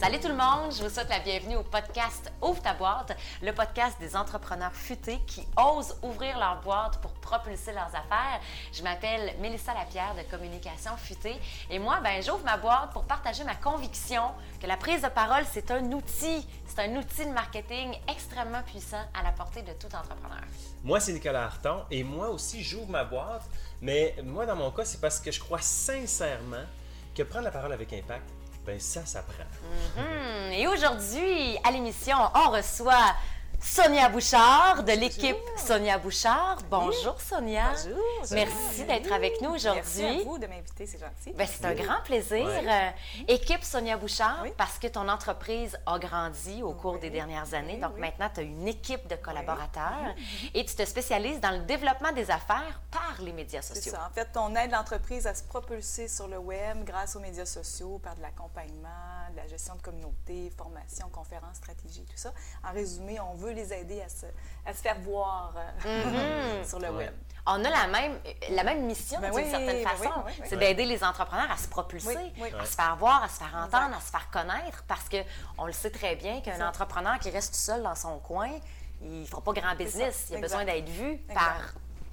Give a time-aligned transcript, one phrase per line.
[0.00, 3.52] Salut tout le monde, je vous souhaite la bienvenue au podcast Ouvre ta boîte, le
[3.52, 8.40] podcast des entrepreneurs futés qui osent ouvrir leur boîte pour propulser leurs affaires.
[8.72, 11.38] Je m'appelle Mélissa Lapierre de Communication Futée
[11.70, 14.22] et moi, ben, j'ouvre ma boîte pour partager ma conviction
[14.58, 19.04] que la prise de parole, c'est un outil, c'est un outil de marketing extrêmement puissant
[19.12, 20.40] à la portée de tout entrepreneur.
[20.82, 23.44] Moi, c'est Nicolas Harton et moi aussi, j'ouvre ma boîte,
[23.82, 26.64] mais moi, dans mon cas, c'est parce que je crois sincèrement
[27.14, 28.24] que prendre la parole avec impact,
[28.66, 29.44] ben ça, ça prend.
[29.96, 30.52] Mhm.
[30.52, 33.14] Et aujourd'hui, à l'émission, on reçoit
[33.62, 36.56] Sonia Bouchard de l'équipe Sonia Bouchard.
[36.70, 37.72] Bonjour Sonia.
[37.74, 37.98] Bonjour.
[38.32, 40.24] Merci d'être avec nous Merci à aujourd'hui.
[40.24, 41.32] vous de m'inviter, c'est gentil.
[41.36, 42.46] Ben, c'est un grand plaisir.
[42.48, 42.90] Euh,
[43.28, 44.52] équipe Sonia Bouchard, Oui.
[44.56, 47.76] parce que ton entreprise a grandi au cours des dernières années.
[47.76, 50.14] Donc maintenant, tu as une équipe de collaborateurs
[50.54, 53.92] et tu te spécialises dans le développement des affaires par les médias C'est sociaux.
[53.92, 54.08] ça.
[54.10, 58.00] En fait, on aide l'entreprise à se propulser sur le web grâce aux médias sociaux,
[58.02, 58.88] par de l'accompagnement,
[59.32, 62.32] de la gestion de communauté, formation, conférences, stratégie, tout ça.
[62.64, 64.26] En résumé, on veut les aider à se,
[64.66, 65.52] à se faire voir
[65.84, 66.96] euh, sur le Ouais.
[67.06, 67.14] web.
[67.46, 68.20] On a la même,
[68.50, 70.02] la même mission Ben d'une oui, certaine ben façon.
[70.16, 70.46] oui, oui, oui.
[70.48, 72.48] C'est d'aider les entrepreneurs à se propulser, Oui, oui.
[72.60, 73.96] à se faire voir, à se faire entendre, Exact.
[73.96, 75.16] à se faire connaître, parce que
[75.56, 78.50] on le sait très bien qu'un entrepreneur qui reste tout seul dans son coin,
[79.02, 80.26] il ne fera pas grand business.
[80.28, 80.40] Il a exact.
[80.42, 81.34] besoin d'être vu Exact.
[81.34, 81.56] par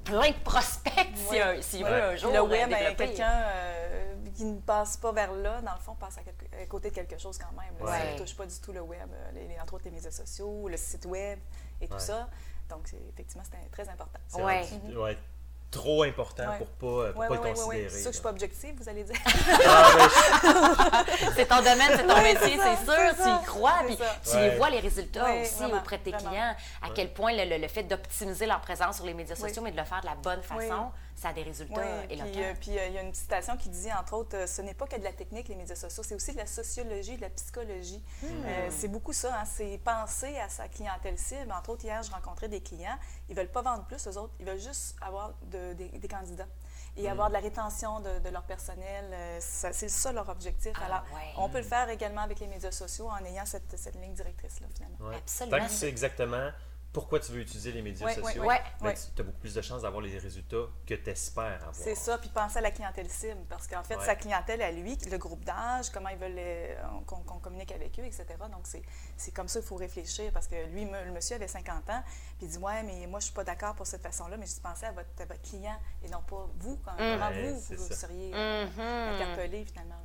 [0.08, 1.64] plein de prospects s'il Oui.
[1.64, 1.90] s'il Oui.
[1.90, 5.74] veut un jour le web, ben, quelqu'un euh, qui ne passe pas vers là, dans
[5.74, 7.74] le fond, passe à, quelque- à côté de quelque chose quand même.
[7.80, 7.86] là.
[7.86, 8.00] Ouais.
[8.08, 10.12] Ça ne touche pas du tout le web, euh, les, les- entre autres les médias
[10.12, 11.40] sociaux, le site web
[11.82, 12.00] et tout Ouais.
[12.00, 12.28] ça.
[12.70, 14.20] Donc, c'est- effectivement, c'est très important.
[14.36, 14.68] Ouais.
[14.96, 15.18] ouais,
[15.72, 16.58] trop important Ouais.
[16.58, 17.90] pour pas, pour Oui, pas oui, le considérer.
[17.90, 19.16] C'est sûr que je ne suis pas objective, vous allez dire.
[19.66, 23.98] Ah, ouais, C'est ton domaine, c'est ton métier, c'est sûr, c'est tu y crois, puis
[23.98, 24.50] tu Ouais.
[24.50, 26.30] les vois les résultats aussi vraiment, auprès de tes vraiment.
[26.30, 29.62] clients, à quel point le, le- le fait d'optimiser leur présence sur les médias sociaux,
[29.62, 30.92] mais de le faire de la bonne façon.
[31.18, 32.40] Ça a des résultats Oui, puis, éloquents.
[32.40, 34.76] euh, puis euh, il y a une citation qui dit, entre autres, euh, ce n'est
[34.76, 37.32] pas que de la technique, les médias sociaux, c'est aussi de la sociologie, de la
[37.32, 38.04] psychologie.
[38.22, 38.28] Hmm.
[38.46, 41.52] Euh, c'est beaucoup ça, hein, c'est penser à sa clientèle cible.
[41.52, 42.98] Entre autres, hier, je rencontrais des clients,
[43.30, 46.08] ils ne veulent pas vendre plus, eux autres, ils veulent juste avoir de- des, des
[46.08, 46.48] candidats
[46.96, 47.02] Hmm.
[47.02, 49.06] et avoir de la rétention de, de leur personnel.
[49.14, 50.72] euh, c'est ça leur objectif.
[50.82, 51.34] Ah, Alors, ouais.
[51.38, 54.66] on peut le faire également avec les médias sociaux en ayant cette, cette ligne directrice-là,
[54.74, 54.98] finalement.
[55.10, 55.16] ouais.
[55.18, 55.58] Absolument.
[55.60, 56.50] Tant que tu sais exactement
[56.98, 58.60] pourquoi tu veux utiliser les médias Ouais, sociaux, ouais.
[58.82, 58.96] ben, Ouais.
[59.16, 61.76] tu as beaucoup plus de chances d'avoir les résultats que tu espères avoir.
[61.76, 64.06] C'est ça, puis penser à la clientèle cible, parce qu'en fait, Ouais.
[64.06, 66.76] sa clientèle à lui, le groupe d'âge, comment ils veulent euh,
[67.06, 68.26] qu'on qu'on communique avec eux, etc.
[68.52, 68.82] Donc, c'est-
[69.16, 72.02] c'est comme ça qu'il faut réfléchir, parce que lui, me- le monsieur avait 50 ans,
[72.40, 74.60] puis il dit Ouais, mais moi, je suis pas d'accord pour cette façon-là, mais je
[74.60, 76.78] pensais à votre, à votre client et non pas vous.
[76.84, 77.96] Quand- Comment vous, vous ça.
[77.96, 79.14] seriez euh, Mhm.
[79.22, 79.96] interpellé, finalement.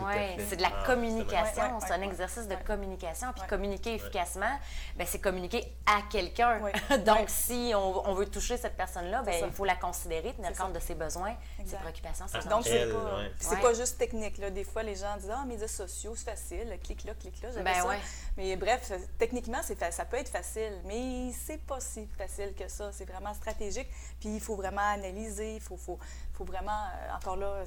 [0.00, 2.62] Oui, c'est de la Ah, communication, Ouais, ouais, c'est un exercice de ouais.
[2.64, 3.28] communication.
[3.32, 3.48] Puis Ouais.
[3.48, 4.58] communiquer efficacement,
[4.96, 6.60] ben, c'est communiquer à quelqu'un.
[6.60, 6.72] Ouais.
[7.04, 7.24] Donc, Ouais.
[7.28, 10.68] si on, on veut toucher cette personne-là, ben, il faut la considérer, tenir compte ça.
[10.72, 11.80] de ses besoins, ses Exact.
[11.80, 14.38] préoccupations, ses Ah, Donc, c'est pas, c'est pas juste technique.
[14.38, 14.50] Là.
[14.50, 17.48] Des fois, les gens disent Ah, médias sociaux, c'est facile, clique là, clique là.
[17.62, 17.86] Ben ça.
[17.86, 17.98] ouais.
[18.36, 22.90] Mais bref, techniquement, ça peut être facile, mais c'est pas si facile que ça.
[22.92, 23.88] C'est vraiment stratégique.
[24.20, 25.98] Puis il faut vraiment analyser, il faut, faut,
[26.44, 27.62] faut vraiment, euh, encore là,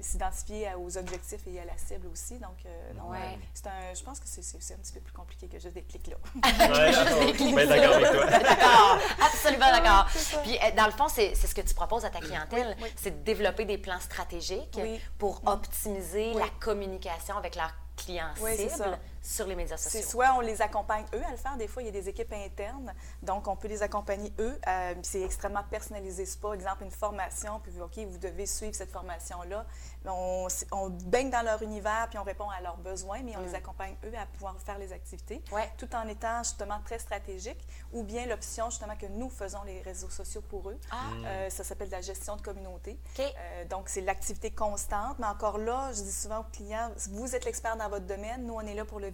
[0.00, 2.38] s'identifier aux objectifs et à la cible aussi.
[2.38, 3.18] Donc, euh, non, Ouais.
[3.18, 5.82] euh, c'est un, je pense que c'est un petit peu plus compliqué que juste des
[5.82, 6.16] clics là.
[6.34, 7.66] Ouais, d'accord.
[7.66, 8.26] D'accord avec toi.
[8.26, 10.06] D'accord, absolument d'accord.
[10.42, 12.92] Puis, dans le fond, c'est c'est ce que tu proposes à ta clientèle, Oui, oui.
[12.96, 15.00] c'est de développer des plans stratégiques Oui.
[15.18, 16.42] pour optimiser Oui.
[16.42, 18.98] la communication avec leurs clients Oui, c'est cibles ça.
[19.26, 20.08] Sur les médias C'est sociaux.
[20.08, 21.56] soit on les accompagne eux à le faire.
[21.56, 24.58] Des fois, il y a des équipes internes, donc on peut les accompagner eux.
[24.68, 26.24] Euh, c'est extrêmement personnalisé.
[26.26, 29.66] C'est pas, exemple, une formation, puis OK, vous devez suivre cette formation-là.
[30.06, 33.54] On, on baigne dans leur univers, puis on répond à leurs besoins, mais on les
[33.54, 35.54] accompagne eux à pouvoir faire les activités, Mm.
[35.54, 35.72] Ouais.
[35.76, 37.58] tout en étant justement très stratégique.
[37.92, 40.78] Ou bien l'option justement que nous faisons les réseaux sociaux pour eux.
[40.90, 40.96] Ah.
[41.24, 42.98] Euh, ça s'appelle de la gestion de communauté.
[43.18, 43.24] OK.
[43.24, 45.18] Euh, donc, c'est l'activité constante.
[45.18, 48.54] Mais encore là, je dis souvent aux clients, vous êtes l'expert dans votre domaine, nous,
[48.54, 49.10] on est là pour le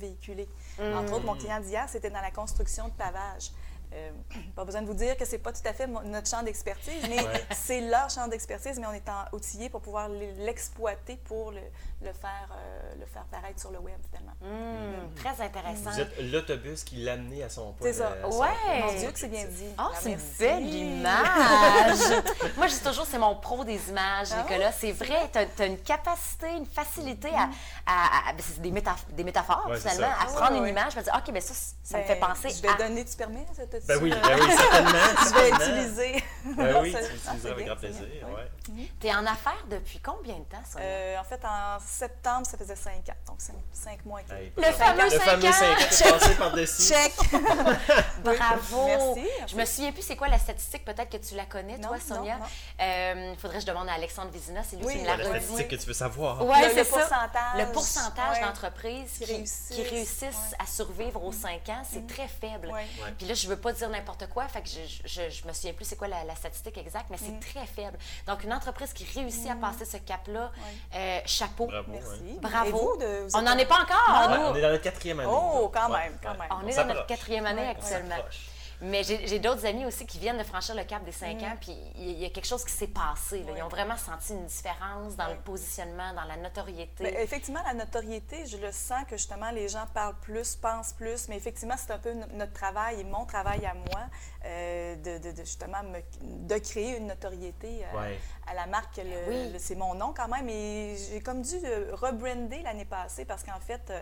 [0.81, 3.51] Entre autres, mon client d'hier, c'était dans la construction de pavage.
[3.93, 4.11] Euh,
[4.57, 7.23] pas besoin de vous dire que c'est pas tout à fait notre champ d'expertise, mais
[7.23, 7.45] Ouais.
[7.55, 11.61] c'est leur champ d'expertise, mais on est en outillé pour pouvoir l'exploiter pour le,
[12.01, 14.33] le faire, euh, le faire paraître sur le web, finalement.
[14.43, 15.91] Hum, Très intéressant.
[15.91, 17.87] Vous êtes l'autobus qui l'a amené à son point.
[17.89, 18.13] C'est ça.
[18.25, 18.81] à son- Ouais.
[18.81, 19.67] Mon Dieu, que c'est bien dit.
[19.79, 22.23] Oh, Ah, c'est une belle image!
[22.57, 24.73] Moi, je dis toujours, c'est mon pro des images, Ah Nicolas.
[24.73, 27.49] c'est vrai, tu as, une capacité, une facilité à.
[27.87, 30.13] à- à- ben, c'est des, métaph- des métaphores, Ouais, finalement, ça.
[30.13, 30.71] à Ah, prendre ouais, une ouais.
[30.71, 32.75] image, je me dire, OK, ben ça, ça me Ben, fait penser Je vais à.
[32.75, 33.47] donner, tu permets?
[33.55, 34.91] Ça, t'as-tu, Ben oui, ben oui, certainement.
[35.19, 36.25] je vais utiliser.
[36.57, 38.29] Ben oui, tu c'est avec grand c'est bien,
[38.69, 38.83] oui.
[38.83, 38.91] ouais.
[39.01, 40.85] Tu es en affaires depuis combien de temps, Sonia?
[40.87, 43.13] Euh, en fait, en septembre, ça faisait 5 ans.
[43.27, 43.39] Donc,
[43.73, 44.41] 5 mois et quelques.
[44.41, 44.77] Hey, Le bravo.
[44.79, 45.53] fameux Le cinq fameux ans.
[45.53, 46.83] 5 ans, tu es passé par-dessus.
[46.93, 47.13] Check!
[48.25, 48.87] Oui, Bravo!
[48.87, 49.31] Merci.
[49.49, 51.99] Je me souviens plus c'est quoi la statistique, peut-être que tu la connais, Non, toi,
[52.01, 52.37] Sonia.
[52.39, 52.45] non.
[52.81, 55.25] Euh, faudrait que je demande à Alexandre Vizina, c'est lui Oui, qui me La l'a
[55.25, 56.45] statistique que tu veux savoir.
[56.45, 56.91] Ouais, Le- c'est le ça.
[56.99, 57.59] pourcentage.
[57.67, 58.45] Le pourcentage Ouais.
[58.45, 60.23] d'entreprises qui, Qui réussissent, qui réussissent
[60.53, 60.57] ouais.
[60.63, 62.69] À survivre aux 5 ans, c'est très faible.
[62.69, 62.87] Ouais.
[63.03, 63.13] Ouais.
[63.19, 65.73] Puis là, je veux pas dire n'importe quoi, fait que je, je, je me souviens
[65.73, 67.99] plus c'est quoi la, la statistique exacte, mais c'est très faible.
[68.27, 70.51] Donc, une entreprise qui réussit à passer ce cap-là,
[70.95, 71.67] euh, chapeau.
[71.67, 71.91] Bravo.
[71.93, 72.39] Merci.
[72.41, 72.67] Bravo.
[72.69, 75.21] Et vous, de- vous On êtes- n'en est pas encore, on est dans notre quatrième
[75.21, 75.31] année.
[75.33, 76.39] Oh, quand même, quand ouais.
[76.39, 76.49] même.
[76.63, 78.17] On est dans notre quatrième année Ouais, on actuellement.
[78.83, 81.77] Mais j'ai d'autres amis aussi qui viennent de franchir le cap des 5 ans, puis
[81.97, 83.45] il y, a quelque chose qui s'est passé.
[83.45, 83.53] là.
[83.57, 87.05] Ils ont vraiment senti une différence dans le positionnement, dans la notoriété.
[87.05, 91.29] Ben, effectivement, la notoriété, je le sens que justement les gens parlent plus, pensent plus,
[91.29, 94.03] mais effectivement, c'est un peu no- notre travail et mon travail à moi
[94.45, 98.19] euh, de, de- de justement me- de créer une notoriété euh, Ouais.
[98.49, 98.97] à la marque.
[98.97, 99.53] Le- Oui.
[99.53, 103.45] le- c'est mon nom quand même et j'ai comme dû euh, rebrander l'année passée parce
[103.45, 103.93] qu'en fait,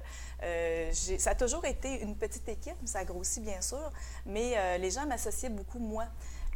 [0.43, 3.91] euh, ça a toujours été une petite équipe, ça a grossi bien sûr,
[4.25, 6.05] mais euh, les gens m'associaient beaucoup moi.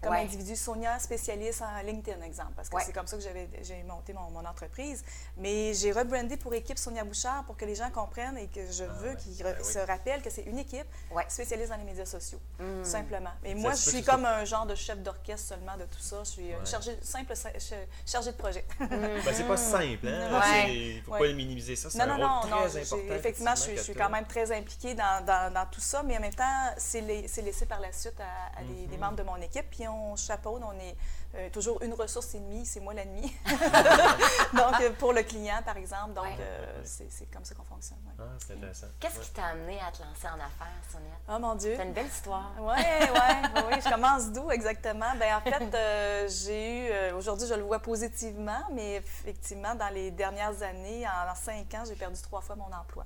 [0.05, 0.21] Comme Ouais.
[0.23, 2.83] individu, Sonia, spécialiste en LinkedIn, exemple, parce que Ouais.
[2.87, 5.03] c'est comme ça que j'avais, j'ai monté mon, mon entreprise.
[5.37, 8.85] Mais j'ai rebrandé pour équipe Sonia Bouchard pour que les gens comprennent et que je
[8.85, 9.17] veux ouais.
[9.17, 9.65] qu'ils Ben oui.
[9.65, 11.25] se rappellent que c'est une équipe Ouais.
[11.29, 12.83] spécialiste dans les médias sociaux, Mm.
[12.83, 13.31] tout simplement.
[13.45, 16.19] Et moi, je suis comme un genre de chef d'orchestre seulement de tout ça.
[16.25, 17.73] Je suis chargée, simple ch-
[18.07, 18.65] chargée de projet.
[18.79, 20.41] Ben, c'est pas simple, hein?
[20.41, 20.75] Ouais.
[20.75, 21.19] Il faut Ouais.
[21.21, 21.89] pas le minimiser ça.
[21.91, 23.15] C'est Non, un non, rôle non, très important.
[23.15, 26.21] Effectivement, je, je suis quand même très impliquée dans, dans- dans tout ça, mais en
[26.21, 26.45] même temps,
[26.77, 28.89] c'est lai- c'est laissé par la suite à, à des, Mm-hmm.
[28.89, 29.67] des membres de mon équipe.
[29.71, 30.97] Puis on chapeaude, on est
[31.37, 33.35] euh, toujours une ressource et demie, c'est moi l'ennemi.
[34.55, 36.13] Donc, euh, pour le client, par exemple.
[36.15, 36.37] Donc, Ouais.
[36.41, 37.99] euh, c'est comme ça qu'on fonctionne.
[38.07, 38.13] ouais.
[38.19, 38.87] Ah, c'est intéressant.
[39.01, 39.25] Qu'est-ce Ouais.
[39.25, 41.15] qui t'a amené à te lancer en affaires, Sonia?
[41.29, 41.75] Oh mon Dieu!
[41.77, 42.53] C'est une belle histoire.
[42.59, 43.81] Oui, oui, oui.
[43.85, 45.13] Je commence d'où exactement?
[45.19, 49.89] Ben en fait, euh, j'ai eu, euh, aujourd'hui, je le vois positivement, mais effectivement, dans
[49.93, 53.05] les dernières années, en, en cinq ans, j'ai perdu trois fois mon emploi.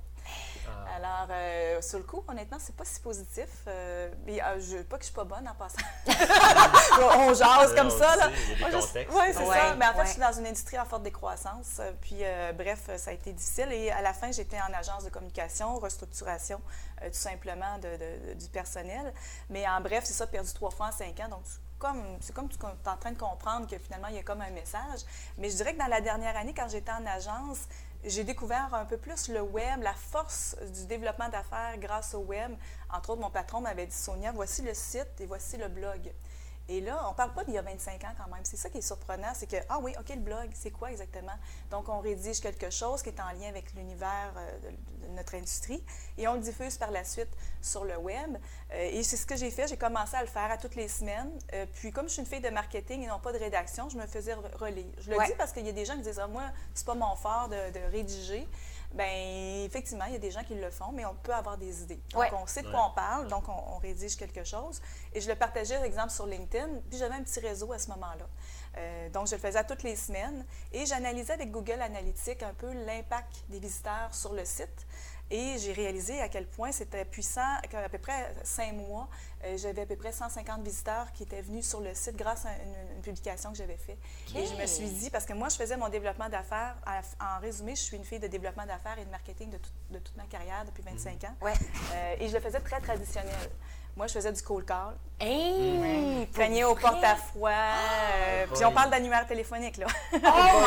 [0.68, 0.96] Ah.
[0.96, 3.48] Alors, euh, sur le coup, honnêtement, c'est pas si positif.
[3.68, 5.78] Euh, mais, euh, je, pas que je suis pas bonne en passant.
[7.18, 8.30] on jase comme ça, là.
[8.30, 9.14] il y a des Moi, je- contextes.
[9.16, 9.74] ouais, c'est Ouais, ça.
[9.76, 10.06] Mais en fait, ouais.
[10.06, 11.76] je suis dans une industrie en forte décroissance.
[11.80, 13.70] euh, Puis, euh, bref, ça a été difficile.
[13.72, 16.60] Et à la fin, j'étais en agence de communication, restructuration,
[17.02, 19.12] tout simplement, de, de- du personnel.
[19.50, 21.28] Mais en bref, c'est ça, perdu trois fois en cinq ans.
[21.28, 24.18] Donc, c'est comme, c'est comme tu es en train de comprendre que finalement, il y
[24.18, 25.00] a comme un message.
[25.36, 27.60] Mais je dirais que dans la dernière année, quand j'étais en agence,
[28.04, 32.52] j'ai découvert un peu plus le web, la force du développement d'affaires grâce au web.
[32.90, 36.12] Entre autres, mon patron m'avait dit Sonia, voici le site et voici le blog.
[36.70, 38.44] Et là, on ne parle pas d'il y a 25 ans quand même.
[38.44, 41.32] C'est ça qui est surprenant, c'est que, ah oui, OK, le blog, c'est quoi exactement?
[41.70, 45.34] Donc, on rédige quelque chose qui est en lien avec l'univers euh, de, de notre
[45.34, 45.82] industrie
[46.18, 47.30] et on le diffuse par la suite
[47.62, 48.36] sur le web.
[48.72, 49.66] Euh, et c'est ce que j'ai fait.
[49.66, 51.30] J'ai commencé à le faire à toutes les semaines.
[51.54, 53.96] Euh, puis, comme je suis une fille de marketing et non pas de rédaction, je
[53.96, 54.84] me faisais re- relire.
[55.00, 55.26] Je le Ouais.
[55.26, 56.44] dis parce qu'il y a des gens qui disent, ah, moi,
[56.74, 58.46] c'est pas mon fort de, de rédiger.
[58.94, 61.82] Bien, effectivement, il y a des gens qui le font, mais on peut avoir des
[61.82, 62.00] idées.
[62.12, 62.30] Donc, Ouais.
[62.32, 64.80] on sait de quoi on parle, donc on, on rédige quelque chose.
[65.12, 67.88] Et je le partageais, par exemple, sur LinkedIn, puis j'avais un petit réseau à ce
[67.90, 68.26] moment-là.
[68.78, 72.54] Euh, donc, je le faisais à toutes les semaines et j'analysais avec Google Analytics un
[72.54, 74.86] peu l'impact des visiteurs sur le site.
[75.30, 79.08] Et j'ai réalisé à quel point c'était puissant, qu'à peu près cinq mois,
[79.44, 82.50] euh, j'avais à peu près 150 visiteurs qui étaient venus sur le site grâce à
[82.62, 83.98] une, une publication que j'avais faite.
[84.34, 87.40] Et je me suis dit, parce que moi, je faisais mon développement d'affaires, en, en
[87.40, 90.16] résumé, je suis une fille de développement d'affaires et de marketing de, tout- de toute
[90.16, 91.34] ma carrière depuis 25 ans.
[91.42, 91.52] Ouais.
[91.92, 93.34] Euh, et je le faisais très traditionnel.
[93.98, 96.24] Moi, je faisais du cold call, Hey!
[96.26, 96.80] pour cogner aux vrai?
[96.82, 97.50] portes à froid.
[97.50, 98.74] euh, puis on boy.
[98.76, 99.86] parle d'annuaire téléphonique, là.
[100.12, 100.18] Oh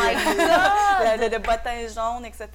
[0.01, 1.21] my God!
[1.21, 2.49] de, de bottins jaunes, etc.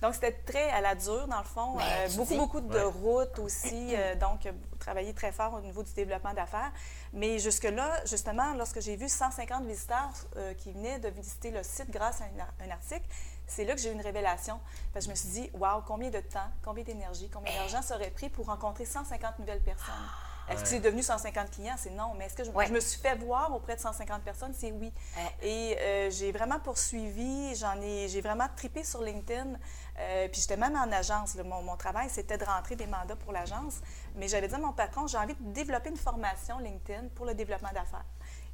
[0.00, 1.76] Donc, c'était très à la dure, dans le fond.
[1.78, 2.38] Euh, beaucoup, dis.
[2.38, 2.82] beaucoup de Ouais.
[2.82, 3.94] routes aussi.
[3.94, 4.48] euh, donc,
[4.86, 6.70] travailler très fort au niveau du développement d'affaires.
[7.12, 11.90] Mais jusque-là, justement, lorsque j'ai vu 150 visiteurs euh, qui venaient de visiter le site
[11.90, 13.04] grâce à un, un article,
[13.48, 14.60] c'est là que j'ai eu une révélation.
[14.92, 17.96] Parce que je me suis dit, waouh, combien de temps, combien d'énergie, combien d'argent ça
[17.96, 19.94] aurait pris pour rencontrer 150 nouvelles personnes?
[20.48, 21.74] Est-ce que c'est devenu 150 clients?
[21.76, 22.12] C'est non.
[22.16, 22.66] Mais est-ce que je, Ouais.
[22.68, 24.54] je me suis fait voir auprès de 150 personnes?
[24.54, 24.92] C'est oui.
[25.16, 25.46] Ouais.
[25.48, 29.54] Et euh, j'ai vraiment poursuivi, j'en ai, j'ai vraiment tripé sur LinkedIn.
[29.98, 31.34] Euh, puis j'étais même en agence.
[31.34, 31.42] là.
[31.42, 33.76] Mon, mon travail, c'était de rentrer des mandats pour l'agence.
[34.14, 37.34] Mais j'avais dit à mon patron, j'ai envie de développer une formation LinkedIn pour le
[37.34, 38.04] développement d'affaires.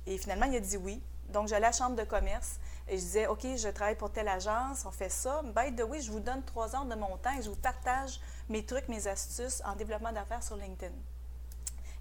[0.07, 1.03] Et finalement, il a dit oui.
[1.29, 2.59] Donc, j'allais à la chambre de commerce
[2.89, 5.41] et je disais, OK, je travaille pour telle agence, on fait ça.
[5.57, 8.21] By the way, je vous donne trois heures de mon temps et je vous partage
[8.51, 10.93] mes trucs, mes astuces en développement d'affaires sur LinkedIn.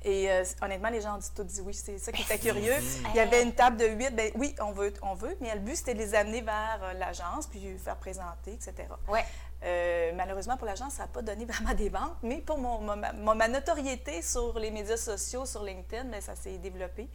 [0.04, 1.74] Et euh, honnêtement, les gens ont tout dit oui.
[1.74, 2.74] C'est ça qui était curieux.
[3.10, 4.10] Il y avait une table de huit.
[4.16, 5.38] Ben oui, on veut, on veut.
[5.42, 8.74] Mais le but, c'était de les amener vers euh, l'agence, puis faire présenter, etc.
[9.08, 9.24] Ouais.
[9.64, 13.14] Euh, malheureusement, pour l'agence, ça n'a pas donné vraiment des ventes, mais pour mon, ma,
[13.14, 17.08] ma, notoriété sur les médias sociaux, sur LinkedIn, bien, ça s'est développé.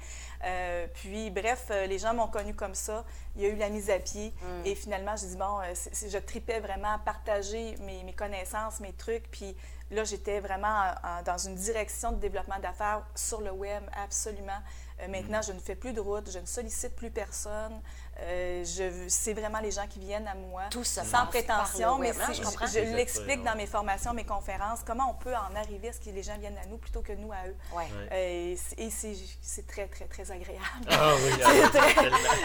[0.44, 3.04] Euh, puis, bref, les gens m'ont connu comme ça.
[3.34, 4.32] Il y a eu la mise à pied.
[4.40, 4.66] Mm.
[4.66, 5.58] Et finalement, j'ai dit, bon,
[5.92, 9.28] je tripais vraiment à partager mes, mes connaissances, mes trucs.
[9.32, 9.56] Puis
[9.90, 10.92] là, j'étais vraiment
[11.24, 14.60] dans une direction de développement d'affaires sur le web, absolument.
[15.08, 17.80] Maintenant, je ne fais plus de route, je ne sollicite plus personne.
[18.20, 18.64] Euh,
[19.08, 22.66] c'est vraiment les gens qui viennent à moi, Tout ça sans prétention, mais hein, je,
[22.66, 26.08] je l'explique dans mes formations, mes conférences, comment on peut en arriver à ce que
[26.08, 27.56] les gens viennent à nous plutôt que nous à eux.
[27.74, 27.84] Ouais.
[28.12, 30.64] Euh, et c'est très, très, très agréable.
[30.90, 31.30] Ah oui,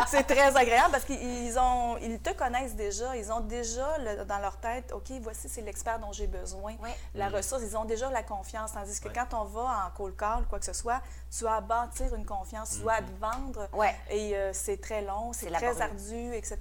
[0.08, 4.40] c'est très, très, agréable parce qu'ils ont, ils te connaissent déjà, ils ont déjà dans
[4.40, 6.76] leur tête, OK, voici, c'est l'expert dont j'ai besoin,
[7.16, 7.36] la Mm.
[7.36, 10.60] ressource, ils ont déjà la confiance, tandis que quand on va en call call, quoi
[10.60, 11.02] que ce soit,
[11.36, 13.06] tu dois bâtir une confiance, tu dois Mm-hmm.
[13.06, 13.96] te vendre, ouais.
[14.10, 15.82] et euh, c'est très long, c'est très laborieux.
[15.82, 16.58] ardu, etc.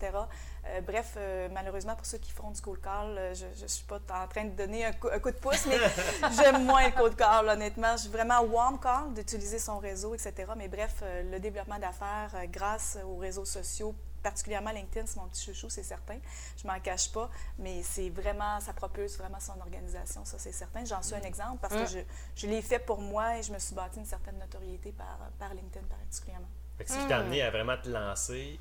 [0.66, 3.96] Euh, bref, euh, malheureusement, pour ceux qui font du cold call, je ne suis pas
[3.96, 5.78] en train de donner un coup, un coup de pouce, mais
[6.36, 7.92] j'aime moins le cold call, honnêtement.
[7.96, 10.34] Je suis vraiment warm call, d'utiliser son réseau, etc.
[10.56, 15.28] Mais bref, euh, le développement d'affaires euh, grâce aux réseaux sociaux, particulièrement LinkedIn, c'est mon
[15.28, 16.18] petit chouchou, c'est certain.
[16.60, 20.84] Je m'en cache pas, mais c'est vraiment, ça propulse vraiment son organisation, ça c'est certain.
[20.84, 21.98] J'en suis un exemple parce que je,
[22.36, 25.54] je l'ai fait pour moi et je me suis bâti une certaine notoriété par, par
[25.54, 26.48] LinkedIn particulièrement.
[26.78, 28.58] Fait que ce qui t'a amené à vraiment te lancer.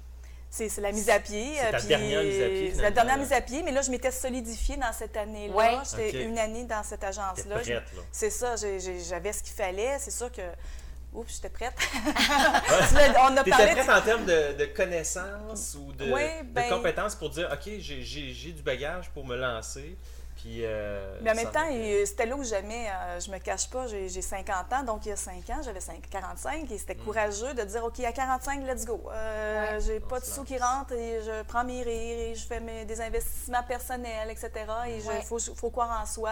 [0.51, 1.55] C'est c'est la mise à pied.
[1.57, 3.83] C'est ta puis, dernière mise à pied, C'est la dernière mise à pied, mais là,
[3.83, 5.55] je m'étais solidifiée dans cette année-là.
[5.55, 5.77] Ouais.
[5.95, 7.59] J'étais une année dans cette agence-là.
[7.59, 7.81] prête, Je- là.
[8.11, 9.99] C'est ça, j'avais ce qu'il fallait.
[9.99, 10.41] C'est sûr que.
[11.13, 11.73] Oups, j'étais prête.
[13.21, 13.71] On a T'étais parlé.
[13.73, 17.71] prête en termes de, de connaissances ou de, Oui, de ben- compétences pour dire, OK,
[17.79, 19.97] j'ai- du bagage pour me lancer.
[20.37, 23.69] Puis, euh, Mais en même temps, il- c'était là où jamais, euh, je me cache
[23.69, 26.77] pas, j'ai j'ai 50 ans, donc il y a 5 ans, j'avais 5 45 et
[26.77, 27.03] c'était Mm.
[27.03, 29.03] courageux de dire, OK, à 45, let's go.
[29.11, 29.81] Euh, Ouais.
[29.81, 32.85] J'ai pas de sous qui rentrent et je prends mes rires et je fais mes-
[32.85, 34.49] des investissements personnels, etc.
[34.87, 35.21] Et il Ouais.
[35.23, 36.31] faut, faut croire en soi,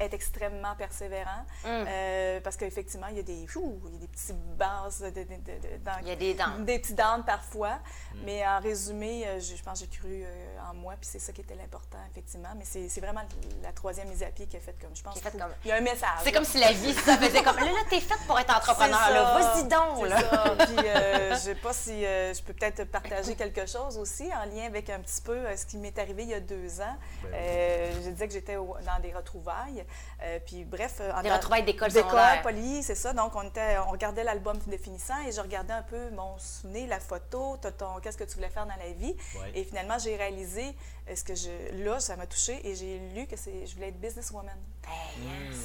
[0.00, 1.68] être extrêmement persévérant Mm.
[1.88, 5.10] euh, parce qu'effectivement, il y a des, ouh, il y a des petits bases de,
[5.10, 6.58] de- de- de- dans- Il y a des dents.
[6.60, 7.76] des petits dents parfois,
[8.14, 8.18] Mm.
[8.24, 11.18] mais en résumé, euh, je, je pense que j'ai cru euh, en moi, puis c'est
[11.18, 12.48] ça qui était l'important, effectivement.
[12.56, 13.22] Mais c'est c'est vraiment
[13.62, 15.32] la troisième mise à pied qui a fait comme, je pense, comme-
[15.64, 16.08] il y a un message.
[16.24, 17.56] C'est comme si la vie, ça faisait comme.
[17.56, 19.24] Là, là, t'es faite pour être entrepreneur, C'est là.
[19.24, 19.38] ça.
[19.52, 20.20] Vas-y donc, C'est là.
[20.20, 20.66] ça.
[20.66, 24.44] Puis, euh, je sais pas si euh, je peux peut-être partager quelque chose aussi en
[24.54, 26.96] lien avec un petit peu euh, ce qui m'est arrivé il y a deux ans.
[27.22, 27.30] Ben oui.
[27.34, 29.84] Euh, je disais que j'étais dans des retrouvailles.
[30.22, 30.96] Euh, puis, bref.
[31.00, 33.12] euh, en Des retrouvailles d'école D'école, poly, c'est ça.
[33.12, 36.88] Donc, on, était, on regardait l'album de finissant et je regardais un peu mon souvenir,
[36.88, 37.58] la photo,
[38.02, 39.16] qu'est-ce que tu voulais faire dans la vie.
[39.34, 39.52] Ouais.
[39.54, 40.74] Et finalement, j'ai réalisé
[41.08, 41.84] euh, ce que je.
[41.84, 44.56] Là, ça m'a touché et j'ai lu que c'est, je voulais être businesswoman.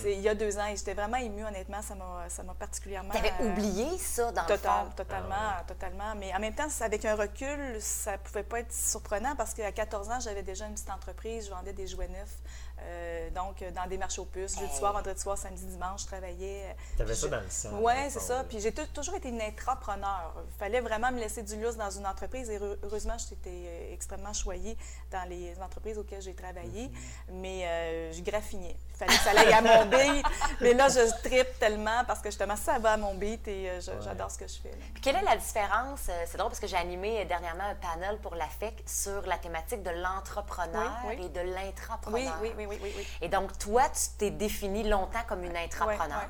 [0.01, 1.81] C'est il y a deux ans et j'étais vraiment émue, honnêtement.
[1.81, 3.13] Ça m'a, ça m'a particulièrement.
[3.13, 4.91] T'avais euh, oublié ça, dans le Total, fond.
[4.95, 6.15] totalement, Ah totalement.
[6.17, 10.09] Mais en même temps, avec un recul, ça pouvait pas être surprenant parce qu'à 14
[10.09, 12.37] ans, j'avais déjà une petite entreprise, je vendais des jouets neufs.
[12.83, 14.77] Euh, donc, euh, dans des marchés aux puces, jeudi Hey.
[14.79, 16.75] soir, vendredi soir, samedi, dimanche, je travaillais.
[16.97, 17.69] T'avais ça Je- dans le sang.
[17.81, 18.43] Oui, c'est ça.
[18.43, 20.33] Puis j'ai tou- toujours été une intrapreneur.
[20.47, 24.33] Il fallait vraiment me laisser du lousse dans une entreprise et heureusement, j'étais euh, extrêmement
[24.33, 24.77] choyée
[25.11, 26.87] dans les entreprises auxquelles j'ai travaillé.
[26.87, 27.31] Mm-hmm.
[27.33, 28.75] Mais euh, je graffinais.
[28.91, 30.25] Il fallait que ça aille à mon beat.
[30.61, 33.77] Mais là, je tripe tellement parce que justement, ça va à mon beat et euh,
[33.81, 33.97] Ouais.
[34.01, 34.69] j'adore ce que je fais.
[34.69, 34.75] là.
[34.93, 36.01] Puis quelle est la différence?
[36.09, 39.25] euh, C'est drôle parce que j'ai animé euh, dernièrement un panel pour la FEC sur
[39.25, 41.25] la thématique de l'entrepreneur Oui, oui.
[41.25, 42.37] et de Oui, l'intrapreneur.
[42.41, 43.07] oui, oui, oui, oui, oui.
[43.21, 46.25] Et donc, toi, tu t'es défini longtemps comme une intrapreneur.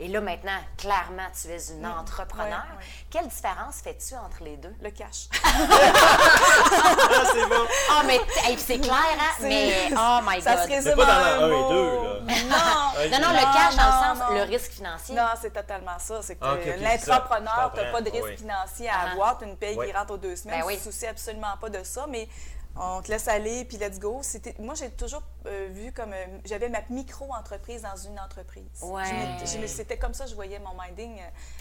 [0.00, 2.46] Et là, maintenant, clairement, tu es une entrepreneur.
[2.48, 2.84] ouais, ouais.
[3.10, 4.74] Quelle différence fais-tu entre les deux?
[4.80, 5.28] Le cash.
[6.74, 7.66] Ah, c'est bon!
[7.90, 9.32] Ah, mais hey, c'est clair, hein?
[9.42, 10.64] Mais, oh my ça God.
[10.64, 12.20] se résume pas dans un et deux, là.
[12.22, 14.34] Non, Non, non, Non, le cash dans non, le sens, non.
[14.36, 15.14] le risque financier.
[15.14, 16.20] Non, c'est totalement ça.
[16.22, 17.12] C'est que Ah, ok, ok, c'est ça.
[17.14, 18.36] l'entrepreneur, tu n'as pas de risque Oui.
[18.36, 19.10] financier à Ah.
[19.12, 19.38] avoir.
[19.38, 19.86] Tu une paye Oui.
[19.86, 20.60] qui rentre aux deux semaines.
[20.60, 22.28] Ben Tu ne te soucies absolument pas de ça, mais
[22.76, 24.20] on te laisse aller, puis let's go.
[24.22, 26.12] C'était- Moi, j'ai toujours euh, vu comme...
[26.12, 28.64] euh, J'avais ma micro-entreprise dans une entreprise.
[28.82, 29.04] Ouais.
[29.66, 31.18] C'était comme ça que je voyais mon minding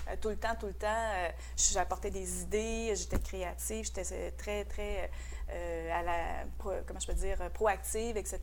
[0.09, 0.87] euh, tout le temps, tout le temps.
[0.87, 5.11] Euh, J'apportais des idées, j'étais créative, j'étais très, très...
[5.51, 6.23] euh, à la,
[6.57, 8.39] pro- comment je peux dire, proactive, etc.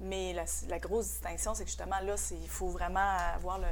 [0.00, 3.66] Mais la, la grosse distinction, c'est que justement, là, c'est- il faut vraiment avoir le,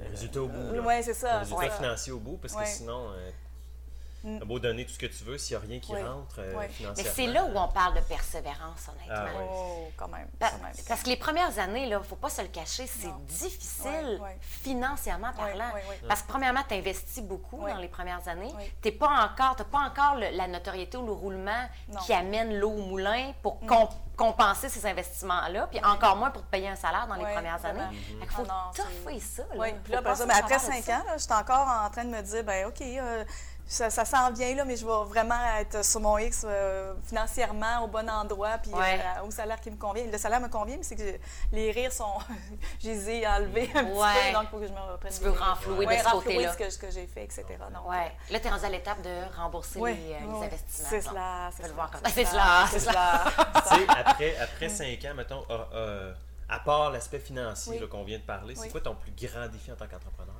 [0.00, 0.78] Le résultat au bout.
[0.86, 1.32] oui, c'est ça.
[1.34, 1.70] Le résultat Ouais.
[1.70, 3.30] financier au bout, parce que sinon, euh,
[4.24, 4.38] Mm.
[4.40, 6.54] t'as beau donner tout ce que tu veux, s'il n'y a rien qui rentre euh,
[6.54, 6.66] Ouais.
[6.66, 7.12] Mais financièrement.
[7.14, 9.14] c'est là où on parle de persévérance, honnêtement.
[9.16, 9.46] Ah ouais.
[9.50, 10.26] Oh, quand même.
[10.38, 10.72] Pa- quand même.
[10.88, 15.32] Parce que les premières années, il ne faut pas se le cacher, c'est difficile financièrement
[15.36, 15.70] parlant.
[16.06, 18.52] Parce que premièrement, tu investis beaucoup dans les premières années.
[18.82, 22.00] Tu n'as pas encore, t'as pas encore le- la notoriété ou le roulement Non.
[22.00, 26.50] qui amène l'eau au moulin pour com- compenser ces investissements-là, puis encore moins pour te
[26.50, 27.96] payer un salaire dans les premières années.
[28.18, 29.42] Fait qu'il faut Ah non, toffer ça.
[29.42, 29.48] là.
[29.56, 32.04] Oui, puis là, après, ça, mais après savoir de cinq ans, j'étais encore en train
[32.04, 33.24] de me dire, ben OK, euh,
[33.70, 37.84] ça, ça s'en vient, là, mais je vais vraiment être sur mon X euh, financièrement
[37.84, 38.98] au bon endroit, puis Ouais.
[38.98, 40.04] euh, au salaire qui me convient.
[40.10, 41.18] Le salaire me convient, mais c'est que
[41.52, 42.14] les rires sont.
[42.82, 44.06] je les ai enlevés un petit Ouais.
[44.28, 45.12] peu, donc il faut que je me reprenne.
[45.12, 46.52] Tu veux les- renflouer Ouais, de ce renflouer côté-là.
[46.52, 47.44] ce que, ce que j'ai fait, etc.
[47.72, 48.10] Donc, Ouais.
[48.30, 50.88] Là, tu es rendu à l'étape de rembourser les, euh, investissements.
[50.90, 51.90] C'est cela, c'est cela.
[52.14, 53.24] C'est cela, c'est cela.
[53.68, 56.14] tu sais, après, après cinq ans, mettons, euh, euh,
[56.48, 57.78] à part l'aspect financier Oui.
[57.80, 60.34] là, qu'on vient de parler, c'est quoi ton plus grand défi en tant qu'entrepreneur?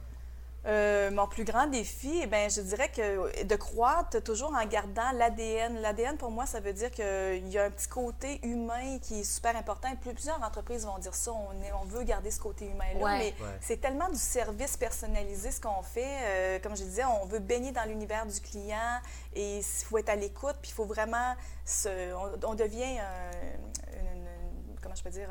[0.67, 5.11] Euh, mon plus grand défi, eh ben, je dirais que de croître toujours en gardant
[5.15, 5.81] l'ADN.
[5.81, 9.25] L'ADN, pour moi, ça veut dire qu'il y a un petit côté humain qui est
[9.25, 9.88] super important.
[9.91, 13.19] Et plusieurs entreprises vont dire ça, on, est- on veut garder ce côté humain-là, Ouais.
[13.19, 13.53] mais Ouais.
[13.62, 16.19] c'est tellement du service personnalisé ce qu'on fait.
[16.25, 18.99] Euh, comme je disais, on veut baigner dans l'univers du client
[19.35, 21.35] et il faut être à l'écoute, puis il faut vraiment
[21.65, 22.12] se...
[22.15, 23.31] On, on devient euh,
[24.00, 25.31] une, une- comment je peux dire...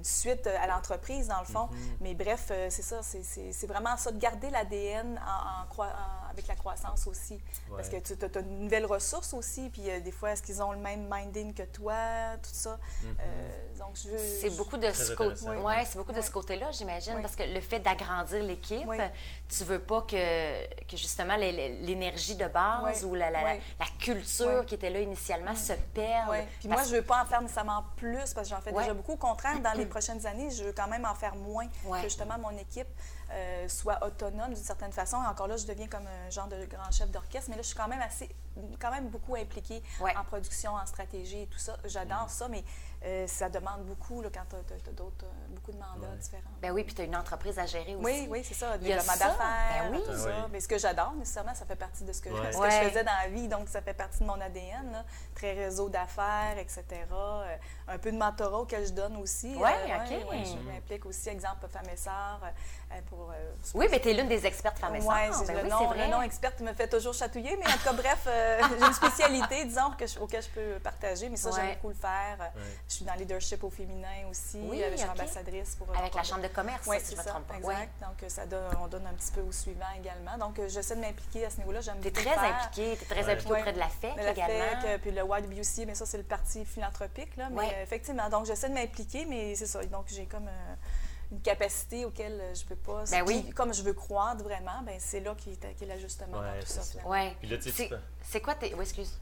[0.00, 1.68] euh, euh, une suite à l'entreprise, dans le fond.
[1.70, 1.96] Mhm.
[2.00, 5.86] Mais bref, euh, c'est ça, c'est- vraiment ça, de garder l'ADN en, en
[6.30, 7.40] avec la croissance aussi.
[7.74, 8.02] Parce que Ouais.
[8.02, 11.08] tu as, une nouvelle ressource aussi, puis euh, des fois, est-ce qu'ils ont le même
[11.10, 11.94] minding que toi,
[12.42, 12.78] tout ça?
[13.02, 13.16] Mhm.
[13.20, 14.16] Euh, donc, je.
[14.40, 15.48] C'est beaucoup de ce côté.
[15.48, 18.88] Ouais, c'est beaucoup de ce côté-là, j'imagine, parce que le fait d'agrandir l'équipe,
[19.48, 23.56] tu veux pas que, que justement l'énergie de base ou la, la, la-
[23.98, 26.30] culture qui était là initialement se perde.
[26.30, 26.46] Ouais.
[26.58, 28.82] Puis Parce- moi, je veux pas en faire nécessairement plus parce que j'en fais Ouais.
[28.82, 29.12] déjà beaucoup.
[29.12, 31.66] Au contraire, dans les prochaines années, je veux quand même en faire moins.
[31.84, 31.98] Ouais.
[31.98, 32.88] Que justement, mon équipe
[33.32, 35.16] euh, soit autonome d'une certaine façon.
[35.16, 37.76] Encore là, je deviens comme un genre de grand chef d'orchestre, mais là, je suis
[37.76, 38.28] quand même assez,
[38.80, 40.14] quand même beaucoup impliquée Ouais.
[40.16, 41.76] en production, en stratégie et tout ça.
[41.84, 42.64] J'adore ça, mais
[43.04, 46.16] euh, ça demande beaucoup là, quand tu as, d'autres, euh, beaucoup de mandats Ouais.
[46.18, 46.42] différents.
[46.60, 48.04] Ben oui, puis tu as une entreprise à gérer aussi.
[48.04, 50.02] Oui, oui, c'est ça, développement d'affaires, ben oui.
[50.04, 50.26] tout ça.
[50.26, 50.48] oui.
[50.52, 52.52] Mais ce que j'adore, nécessairement, ça fait partie de ce que, Ouais.
[52.52, 52.70] ce que Ouais.
[52.70, 55.04] je faisais dans la vie, donc ça fait partie de mon ADN, là.
[55.34, 56.84] très réseau d'affaires, etc.
[57.12, 57.56] Euh,
[57.88, 59.54] un peu de mentorat auquel je donne aussi.
[59.54, 60.30] Euh, OK.
[60.30, 63.30] ouais, je m'implique aussi, exemple, Femmes et euh, pour...
[63.30, 65.78] euh, Oui, mais tu es l'une des expertes femmes et c'est Ben le, oui, nom,
[65.78, 66.08] c'est le vrai.
[66.08, 69.64] nom experte me fait toujours chatouiller, mais en tout cas, bref, euh, j'ai une spécialité,
[69.64, 71.56] disons, que je, auquel je peux partager, mais ça, Ouais.
[71.56, 72.36] j'aime beaucoup le faire.
[72.40, 72.62] Euh, Ouais.
[72.88, 75.12] Je suis dans le leadership au féminin aussi, Oui, euh, je suis OK.
[75.12, 75.96] ambassadrice pour...
[75.96, 77.54] Avec la chambre de commerce, si je ne me trompe pas.
[77.56, 77.68] exact.
[77.68, 77.88] Ouais.
[78.00, 80.38] Donc, ça donne, on donne un petit peu au suivant également.
[80.38, 81.80] Donc, j'essaie de m'impliquer à ce niveau-là.
[81.80, 82.56] J'aime Tu es beaucoup très faire.
[82.56, 84.80] impliquée, tu es très impliquée auprès de la FEC la également.
[84.82, 87.36] FEC, puis le YWC, mais ça, c'est le parti philanthropique.
[87.36, 87.82] Là, mais Ouais.
[87.82, 89.84] effectivement, donc j'essaie de m'impliquer, mais c'est ça.
[89.86, 90.74] Donc, j'ai comme euh,
[91.32, 93.04] une capacité auquel euh, je peux pas.
[93.10, 93.42] Ben oui.
[93.44, 96.54] Puis, comme je veux croître vraiment, ben c'est là qui est, qui est l'ajustement Ouais,
[96.54, 96.82] dans tout ça.
[96.82, 97.06] ça.
[97.06, 97.36] Ouais.
[97.40, 98.74] Puis là, tu sais, tu C'est quoi tes.
[98.74, 99.12] Oui, excuse.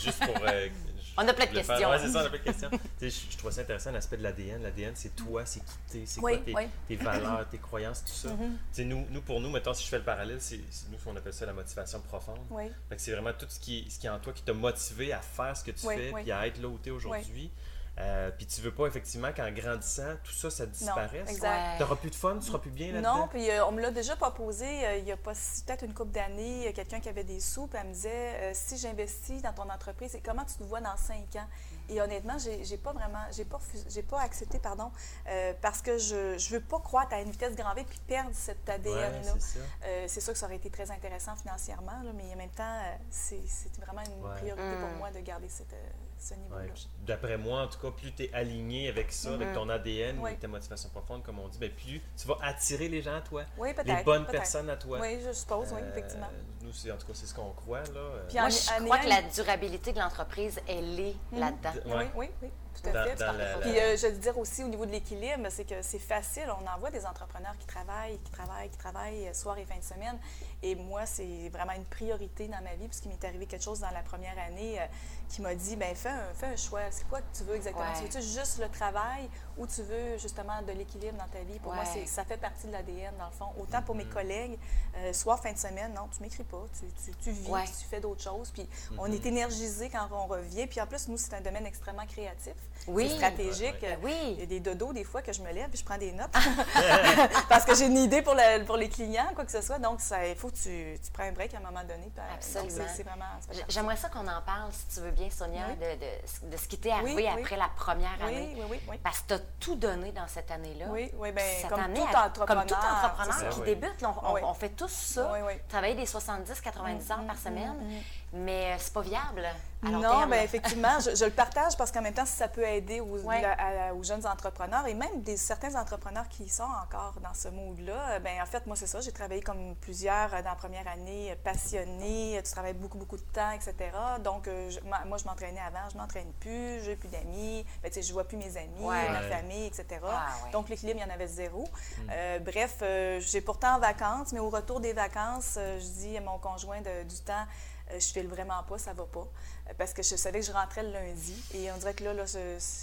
[0.00, 0.34] Juste pour.
[0.46, 0.68] euh,
[1.18, 1.90] On a plein de questions.
[1.90, 2.70] Ouais, c'est ça, on a plein de questions.
[2.70, 4.62] Tu sais, je, je trouve ça intéressant l'aspect de l'ADN.
[4.62, 6.62] L'ADN, c'est toi, c'est qui t'es, c'est Oui, quoi tes, oui.
[6.88, 8.30] tes valeurs, tes croyances, tout ça.
[8.30, 10.56] Tu sais, nous, nous, pour nous, mettons, si je fais le parallèle, c'est,
[10.90, 12.38] nous, on appelle ça la motivation profonde.
[12.48, 12.64] Oui.
[12.96, 15.54] C'est vraiment tout ce qui, ce qui est en toi qui t'a motivé à faire
[15.54, 16.22] ce que tu Oui, fais, oui.
[16.22, 17.50] puis à être là où tu es aujourd'hui.
[17.98, 21.28] Euh, puis tu veux pas effectivement qu'en grandissant, tout ça, ça disparaisse?
[21.28, 21.72] exact.
[21.72, 21.78] Ouais.
[21.78, 23.16] T'auras plus de fun, tu seras plus bien là-dedans?
[23.18, 25.92] Non, puis euh, on me l'a déjà proposé euh, il y a pas peut-être une
[25.92, 29.52] couple d'années, quelqu'un qui avait des sous, puis elle me disait euh, si j'investis dans
[29.52, 31.46] ton entreprise, et comment tu te vois dans cinq ans
[31.90, 34.90] Et honnêtement, j'ai pas vraiment, j'ai pas, j'ai pas accepté, pardon,
[35.28, 38.30] euh, parce que je je veux pas croître à une vitesse grand V puis perdre
[38.32, 39.32] cet ADN Ouais, là.
[39.38, 39.58] c'est.
[39.84, 42.96] Euh, sûr que ça aurait été très intéressant financièrement, là, mais en même temps, euh,
[43.10, 43.36] c'est
[43.84, 44.36] vraiment une Ouais.
[44.38, 44.98] priorité pour Mm.
[44.98, 45.88] moi de garder cette, euh,
[46.22, 46.62] ce niveau-là.
[46.62, 49.54] Ouais, puis D'après moi, en tout cas, plus tu es aligné avec ça, avec Mhm.
[49.54, 50.28] ton ADN, Oui.
[50.30, 53.20] avec ta motivation profonde, comme on dit, ben, plus tu vas attirer les gens à
[53.20, 53.96] toi, Oui, peut-être.
[53.98, 54.98] les bonnes personnes à toi.
[55.00, 56.28] Oui, je suppose, oui, Euh, effectivement.
[56.62, 57.80] Nous, c'est, en tout cas, c'est ce qu'on croit.
[57.92, 58.22] Là.
[58.28, 61.72] Puis Moi, en- je en crois que la durabilité de l'entreprise, elle est là-dedans.
[61.86, 62.10] Ouais.
[62.14, 62.48] Oui, oui, oui,
[62.80, 63.14] tout à Dans- fait.
[63.16, 65.82] dans la- Puis la- euh, je veux dire aussi au niveau de l'équilibre, c'est que
[65.82, 66.44] c'est facile.
[66.48, 69.76] On en voit des entrepreneurs qui travaillent, qui travaillent, qui travaillent euh, soir et fin
[69.76, 70.18] de semaine.
[70.62, 73.90] Et moi, c'est vraiment une priorité dans ma vie, puisqu'il m'est arrivé quelque chose dans
[73.90, 74.86] la première année euh,
[75.32, 76.80] qui m'a dit, ben fais un, fais un choix.
[76.90, 77.84] C'est quoi que tu veux exactement?
[77.86, 77.96] Ouais.
[77.96, 81.58] Tu veux-tu juste le travail ou tu veux justement de l'équilibre dans ta vie?
[81.58, 81.90] Pour moi, Ouais.
[81.92, 83.48] c'est- ça fait partie de l'ADN, dans le fond.
[83.58, 84.58] Autant pour mes collègues,
[84.98, 86.62] euh, soir, fin de semaine, non, tu m'écris pas.
[86.78, 87.64] Tu, tu, tu vis, Ouais.
[87.64, 88.50] tu fais d'autres choses.
[88.50, 88.68] Puis
[88.98, 90.66] on est énergisé quand on revient.
[90.66, 92.52] Puis en plus, nous, c'est un domaine extrêmement créatif.
[92.86, 93.08] Oui.
[93.08, 93.76] C'est stratégique.
[93.82, 93.98] Ouais, ouais.
[94.02, 94.14] Oui.
[94.34, 96.12] Il y a des dodos des fois que je me lève et je prends des
[96.12, 96.32] notes
[97.48, 99.78] parce que j'ai une idée pour, le- pour les clients, quoi que ce soit.
[99.78, 102.10] Donc, ça, il faut que tu, tu prends un break à un moment donné.
[102.18, 102.84] euh, Absolument.
[102.94, 103.24] c'est- vraiment...
[103.68, 105.76] J'aimerais ça qu'on en parle, si tu veux bien, Sonia, Oui.
[105.76, 107.40] de, de- de ce qui t'est arrivé Oui, oui.
[107.42, 108.54] après la première année.
[108.56, 108.98] oui, oui, oui.
[109.02, 110.86] Parce que tu as tout donné dans cette année-là.
[110.88, 113.66] Oui, oui, Cette comme année, tout entrepreneur, Comme tout entrepreneur qui Oui.
[113.66, 114.40] débute, là, on, on- Oui.
[114.44, 115.30] on fait tous ça.
[115.32, 115.52] Oui, oui.
[115.68, 118.00] Travailler des 70-90 heures par semaine, mm,
[118.32, 119.44] mais euh, c'est pas viable
[119.84, 122.46] à long non, bien effectivement, je, je le partage parce qu'en même temps, si ça
[122.48, 123.40] peut aider aux, Ouais.
[123.42, 127.48] la- à- aux jeunes entrepreneurs et même des, certains entrepreneurs qui sont encore dans ce
[127.48, 128.20] mood-là.
[128.20, 129.00] Ben, en fait, moi, c'est ça.
[129.00, 132.40] J'ai travaillé comme plusieurs euh, dans la première année, euh, passionnés.
[132.44, 133.74] Tu travailles beaucoup, beaucoup de temps, etc.
[134.22, 137.66] Donc, euh, je- moi, je m'entraînais avant, je m'entraîne plus, j'ai plus d'amis.
[137.82, 139.08] Ben, tu sais, je vois plus mes amis, Ouais.
[139.10, 139.84] ma famille, etc.
[140.04, 140.50] Ah, ouais.
[140.52, 141.64] Donc, l'équilibre, il y en avait zéro.
[142.10, 146.16] Euh, bref, euh, j'ai pourtant en vacances, mais au retour des vacances, euh, je dis
[146.16, 147.44] à mon conjoint de- du temps, euh,
[147.90, 149.28] je file vraiment pas, ça va pas.
[149.68, 152.12] Euh, Parce que je savais que je rentrais le lundi et on dirait que là,
[152.14, 152.24] là,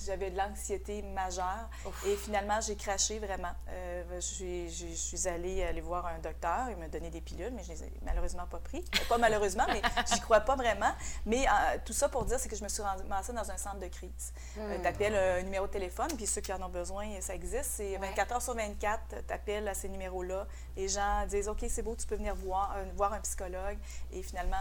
[0.05, 1.69] j'avais de l'anxiété majeure.
[1.85, 2.05] Ouf.
[2.07, 3.51] Et finalement, j'ai craché vraiment.
[3.69, 7.21] Euh, je, suis- je- je suis allée aller voir un docteur, il m'a donné des
[7.21, 8.79] pilules, mais je les ai malheureusement pas pris.
[8.95, 9.81] Euh, Pas malheureusement, mais
[10.13, 10.91] j'y crois pas vraiment.
[11.25, 13.79] Mais euh, tout ça pour dire, c'est que je me suis ramassée dans un centre
[13.79, 14.33] de crise.
[14.55, 14.81] Hmm.
[14.81, 17.71] tu appelles un numéro de téléphone, puis ceux qui en ont besoin, ça existe.
[17.75, 20.47] C'est 24 heures sur 24, tu appelles à ces numéros-là.
[20.77, 23.77] Les gens disent OK, c'est beau, tu peux venir voir, voir un psychologue.
[24.13, 24.55] Et finalement,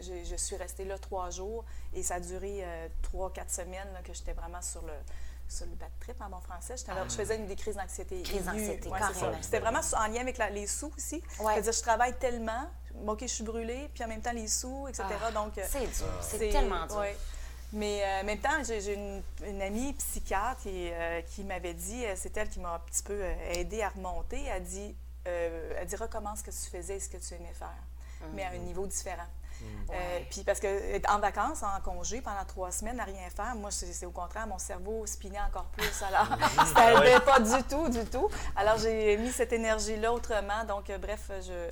[0.00, 1.51] je, je suis restée là trois jours
[1.94, 4.92] et ça a duré euh, trois, quatre semaines là, que j'étais vraiment sur le
[5.48, 6.76] sur le bad trip en bon français.
[6.88, 8.22] Là- Je faisais une des crises d'anxiété.
[8.22, 8.98] Crise d'anxiété, Ouais.
[9.42, 11.16] C'était vraiment en lien avec la- les sous aussi.
[11.40, 11.52] Ouais.
[11.54, 12.70] C'est-à-dire, je travaille tellement,
[13.06, 15.04] OK, je suis brûlée, puis en même temps, les sous, etc.
[15.22, 16.96] Ah, Donc, euh, c'est dur, c'est c'est- tellement dur.
[16.96, 17.14] ouais.
[17.74, 22.02] Mais euh, en même temps, j'ai une, une amie psychiatre et, euh, qui m'avait dit,
[22.16, 24.42] c'est elle qui m'a un petit peu aidée à remonter.
[24.44, 27.52] Elle dit, euh, elle dit recommence ce que tu faisais et ce que tu aimais
[27.52, 27.68] faire,
[28.34, 29.26] mais à un niveau différent.
[29.92, 33.54] Euh, puis parce que être en vacances, en congé, pendant trois semaines, à rien faire,
[33.56, 36.02] moi, c'est au contraire, mon cerveau spinait encore plus.
[36.08, 36.28] Alors,
[36.74, 38.28] ça n'aidait pas du tout, du tout.
[38.56, 40.64] Alors, j'ai mis cette énergie-là autrement.
[40.66, 41.70] Donc, euh, bref, je,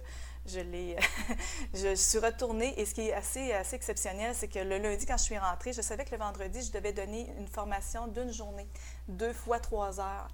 [0.53, 0.97] je l'ai...
[1.75, 2.79] je suis retournée.
[2.81, 5.73] Et ce qui est assez, assez exceptionnel, c'est que le lundi, quand je suis rentrée,
[5.73, 8.69] je savais que le vendredi, je devais donner une formation d'une journée,
[9.09, 10.29] deux fois trois heures.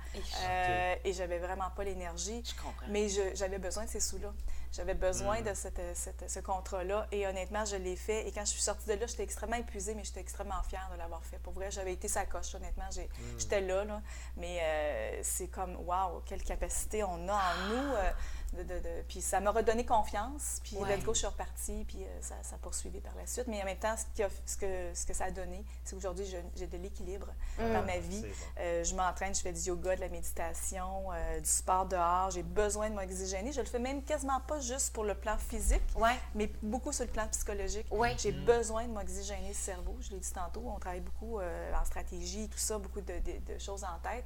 [0.49, 2.43] Euh, et j'avais vraiment pas l'énergie.
[2.91, 4.33] Mais j'avais besoin de ces sous-là.
[4.73, 7.07] J'avais besoin de cette, cette- ce contrat-là.
[7.11, 8.29] Et honnêtement, je l'ai fait.
[8.29, 10.99] Et quand je suis sortie de là, j'étais extrêmement épuisée, mais j'étais extrêmement fière de
[10.99, 11.39] l'avoir fait.
[11.39, 12.85] Pour vrai, j'avais été sa coche, honnêtement.
[12.93, 14.03] j'ai- J'étais là, là.
[14.37, 17.95] Mais euh, c'est comme, waouh, quelle capacité on a en nous.
[17.95, 18.11] euh,
[18.53, 20.61] de, de- de- Puis ça m'a redonné confiance.
[20.65, 20.97] Puis Ouais.
[20.97, 21.85] let's go, je suis repartie.
[21.87, 23.47] Puis euh, ça, ça a poursuivi par la suite.
[23.49, 25.95] Mais en même temps, ce, qui a- ce que, ce que ça a donné, c'est
[25.95, 27.29] qu'aujourd'hui, j'ai de l'équilibre
[27.59, 28.23] dans ma vie.
[28.23, 28.29] Bon.
[28.61, 32.31] Euh, je m'entraîne, je fais du yoga, de la méditation, euh, du sport dehors.
[32.31, 33.53] J'ai besoin de m'oxygéner.
[33.53, 36.17] Je le fais même quasiment pas juste pour le plan physique, Ouais.
[36.35, 37.87] mais beaucoup sur le plan psychologique.
[37.91, 38.15] Ouais.
[38.19, 39.97] J'ai besoin de m'oxygéner le cerveau.
[40.01, 43.55] Je l'ai dit tantôt, on travaille beaucoup euh, en stratégie, tout ça, beaucoup de, de-
[43.55, 44.25] de choses en tête.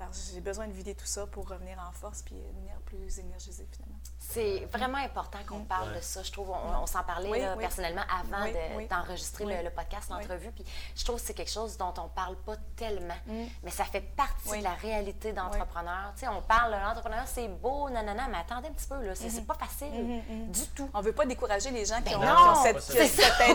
[0.00, 3.66] Alors, j'ai besoin de vider tout ça pour revenir en force puis devenir plus énergisé
[3.72, 3.96] finalement.
[4.18, 6.22] C'est vraiment important qu'on parle de ça.
[6.22, 7.60] Je trouve, on, on s'en parlait Oui, là, oui.
[7.62, 8.44] personnellement avant
[8.76, 10.50] Oui, d'enregistrer le, le podcast, l'entrevue.
[10.52, 10.64] Puis
[10.96, 13.14] je trouve que c'est quelque chose dont on parle pas tellement,
[13.62, 16.12] mais ça fait partie de la réalité d'entrepreneur.
[16.14, 19.14] Tu sais, on parle de l'entrepreneur, c'est beau, nanana, mais attendez un petit peu, là,
[19.14, 20.90] c'est c'est pas facile du tout.
[20.94, 23.54] On veut pas décourager les gens qui, Ben ont, non, qui ont cette- cet intérêt-là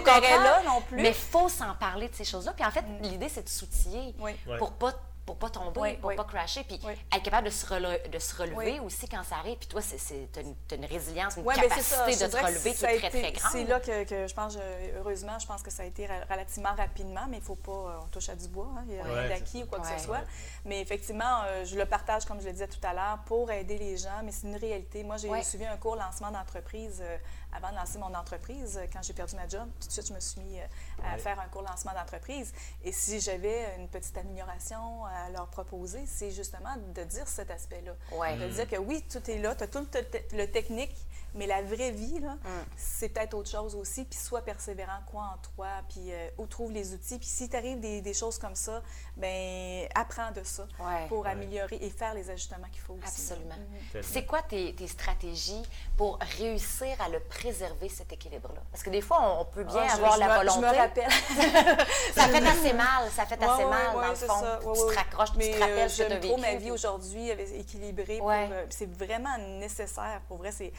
[0.58, 0.63] contraire.
[0.65, 0.98] non plus.
[1.02, 2.54] Mais il faut s'en parler de ces choses-là.
[2.54, 4.15] Puis en fait, l'idée, c'est de s'outiller
[4.58, 4.94] pour pas
[5.32, 6.15] pour pas tomber, Oui, pour oui.
[6.15, 6.94] pas crasher, puis Oui.
[7.15, 8.80] être capable de se, rele- de se relever Oui.
[8.80, 9.58] aussi quand ça arrive.
[9.58, 10.41] Puis toi, c'est, c'est, t'as,
[10.76, 11.62] une, résilience, une ben, ça.
[11.62, 13.52] capacité de te relever qui est très, été- très grande.
[13.52, 16.74] C'est là que, que je pense, je- heureusement, je pense que ça a été relativement
[16.76, 19.00] rapidement, mais il ne faut pas, euh, on touche à du bois, hein, il n'y
[19.00, 20.22] a Ouais, rien d'acquis ou quoi que ce soit.
[20.65, 23.78] Mais effectivement, euh, je le partage, comme je le disais tout à l'heure, pour aider
[23.78, 25.04] les gens, mais c'est une réalité.
[25.04, 25.44] Moi, j'ai Ouais.
[25.44, 27.17] suivi un cours lancement d'entreprise euh,
[27.54, 28.78] avant de lancer mon entreprise.
[28.78, 30.64] Euh, Quand j'ai perdu ma job, tout de suite, je me suis mis euh,
[31.04, 31.18] à Ouais.
[31.20, 32.54] faire un cours lancement d'entreprise.
[32.84, 37.94] Et si j'avais une petite amélioration à leur proposer, c'est justement de dire cet aspect-là.
[38.18, 38.38] Ouais.
[38.38, 40.96] De dire que oui, tout est là, tu as tout le, te- le technique,
[41.36, 42.48] mais la vraie vie, là, Mm.
[42.78, 44.06] c'est peut-être autre chose aussi.
[44.06, 47.17] Puis sois persévérant, crois en toi, puis euh, où trouve les outils.
[47.20, 48.82] Puis si t'arrive des, des choses comme ça,
[49.17, 51.08] ben apprends de ça Ouais.
[51.08, 51.32] pour Ouais.
[51.32, 53.04] améliorer et faire les ajustements qu'il faut aussi.
[53.32, 53.56] Absolument.
[53.56, 53.80] Mhm.
[53.91, 54.08] Tellement.
[54.12, 55.62] C'est quoi tes, tes stratégies
[55.98, 58.62] pour réussir à le préserver, cet équilibre-là?
[58.72, 60.60] Parce que des fois, on, on peut bien Ah, avoir je la me- volonté.
[60.62, 61.10] Je me rappelle.
[62.15, 64.34] ça fait assez mal, ça fait Ouais, assez ouais, mal, ouais, dans le fond.
[64.62, 66.41] tu Ouais, te raccroches, Mais tu te rappelles euh, ce que tu as vécu.
[66.41, 68.20] ma vie aujourd'hui équilibrée.
[68.24, 70.22] euh, c'est vraiment nécessaire.
[70.28, 70.72] Pour vrai, c'est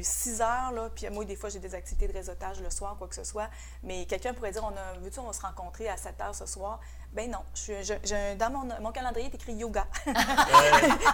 [0.00, 0.72] c'est six heures.
[0.72, 3.24] Là, puis moi, des fois, j'ai des activités de réseautage le soir, quoi que ce
[3.24, 3.48] soit.
[3.82, 6.46] Mais quelqu'un pourrait dire, on a, veux-tu, on va se rencontrer à 7 heures ce
[6.46, 6.80] soir?
[7.12, 9.86] Ben non, je suis, je- je- dans mon, mon calendrier, il est écrit yoga.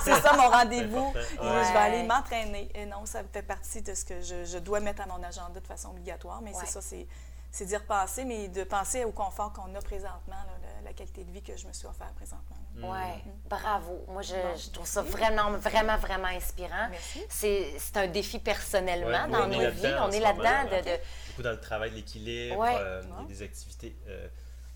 [0.04, 1.12] c'est ça mon rendez-vous.
[1.16, 1.22] Et.
[1.42, 2.68] Je vais aller m'entraîner.
[2.74, 5.58] Et non, ça fait partie de ce que je, je dois mettre à mon agenda
[5.60, 6.40] de façon obligatoire.
[6.42, 6.56] Mais Ouais.
[6.64, 7.06] c'est ça, c'est
[7.50, 11.24] c'est d'y repenser, mais de penser au confort qu'on a présentement, là, la, la qualité
[11.24, 12.56] de vie que je me suis offert présentement.
[12.80, 14.04] Ouais, bravo.
[14.08, 16.88] Moi, je, Bon, je trouve ça vraiment, vraiment, vraiment inspirant.
[16.90, 17.24] Merci.
[17.28, 19.94] C'est c'est un défi personnellement Ouais, dans nos vies.
[20.00, 22.76] On est là-dedans de, de- Beaucoup dans le travail de l'équilibre, Ouais.
[22.78, 24.28] euh, il y a des activités euh,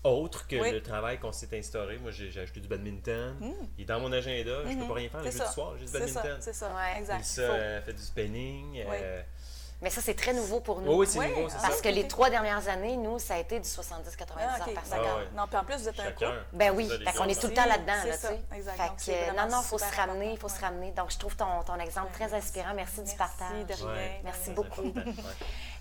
[0.03, 0.71] autres que Oui.
[0.71, 1.97] le travail qu'on s'est instauré.
[1.99, 3.37] Moi, j'ai acheté du badminton.
[3.77, 4.51] Il est dans mon agenda.
[4.69, 5.31] Je peux pas rien faire le Mm.
[5.31, 5.51] C'est jeudi ça.
[5.53, 6.41] soir, j'ai du C'est ça, badminton.
[6.41, 6.67] c'est ça.
[6.75, 6.99] Ouais.
[6.99, 7.15] Exact.
[7.17, 8.83] Puis ça, Il euh, fait du spinning.
[8.85, 9.21] euh,
[9.83, 10.89] Mais ça, c'est très nouveau pour nous.
[10.91, 11.67] Oui, oui, c'est Oui, nouveau, c'est ah, ça.
[11.67, 13.81] Parce que les trois dernières années, nous, ça a été du 70-90
[14.39, 14.83] Ah, par d'accord.
[14.85, 15.01] semaine.
[15.01, 15.27] ouais.
[15.35, 16.27] Non, puis en plus, vous êtes un Chacun.
[16.27, 16.45] couple.
[16.53, 18.41] Ben oui, fait qu'on est tout le temps là-dedans, c'est là, tu sais.
[18.55, 19.01] exact.
[19.01, 20.91] Fait que, non, non, il faut se ramener, il faut se ramener.
[20.91, 22.73] Donc, je trouve ton, ton exemple Ouais, très inspirant.
[22.75, 23.65] Merci, du partage.
[23.67, 23.85] de rien.
[23.93, 24.21] Ouais.
[24.23, 24.83] Merci beaucoup.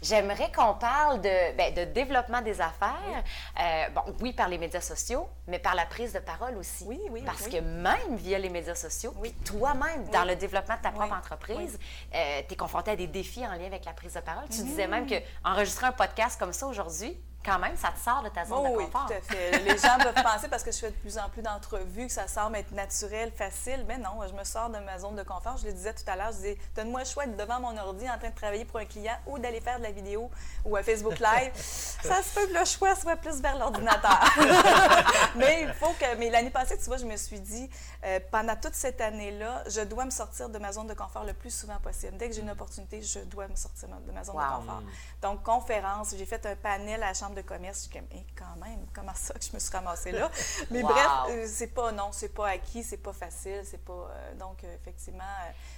[0.03, 3.23] J'aimerais qu'on parle de, ben, de développement des affaires.
[3.61, 6.85] Euh, bon, oui, par les médias sociaux, mais par la prise de parole aussi.
[6.87, 7.53] Oui, oui, Parce oui.
[7.53, 9.33] que même via les médias sociaux, Oui.
[9.45, 10.29] toi-même, dans Oui.
[10.29, 11.19] le développement de ta propre Oui.
[11.19, 11.79] entreprise,
[12.13, 14.45] tu es confronté à des défis en lien avec la prise de parole.
[14.51, 14.91] Tu disais Mm-hmm.
[14.91, 18.45] même que enregistrer un podcast comme ça aujourd'hui, quand même, ça te sort de ta
[18.45, 19.07] zone Oh, de oui, confort.
[19.07, 19.59] tout à fait.
[19.61, 22.29] Les gens peuvent penser, parce que je fais de plus en plus d'entrevues, que ça
[22.29, 23.85] semble être naturel, facile.
[23.89, 25.57] Mais non, je me sors de ma zone de confort.
[25.57, 28.09] Je le disais tout à l'heure, je disais, donne-moi le choix d'être devant mon ordi
[28.09, 30.31] en train de travailler pour un client ou d'aller faire de la vidéo
[30.65, 31.53] ou un Facebook Live.
[31.57, 34.21] ça se peut que le choix soit plus vers l'ordinateur.
[35.37, 36.17] mais il faut que.
[36.19, 37.69] Mais l'année passée, tu vois, je me suis dit,
[38.05, 41.33] euh, pendant toute cette année-là, je dois me sortir de ma zone de confort le
[41.35, 42.17] plus souvent possible.
[42.17, 44.43] Dès que j'ai une opportunité, je dois me sortir de ma zone Wow.
[44.43, 44.83] de confort.
[45.21, 47.79] Donc, conférence, j'ai fait un panel à la Chambre de commerce.
[47.79, 50.31] Je suis comme, Eh, quand même, comment ça que je me suis ramassée là?
[50.71, 50.89] Mais Wow.
[50.89, 53.93] bref, euh, c'est pas, non, c'est pas acquis, c'est pas facile, c'est pas.
[54.11, 55.25] euh, donc, euh, effectivement,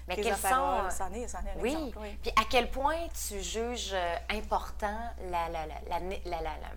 [0.09, 1.73] Mais quels sont, euh, c'en est, un Oui.
[1.73, 1.99] exemple.
[2.01, 2.19] Oui.
[2.23, 3.95] Puis à quel point tu juges
[4.31, 4.99] important
[5.31, 6.69] la, la, la, la, la- la- la- la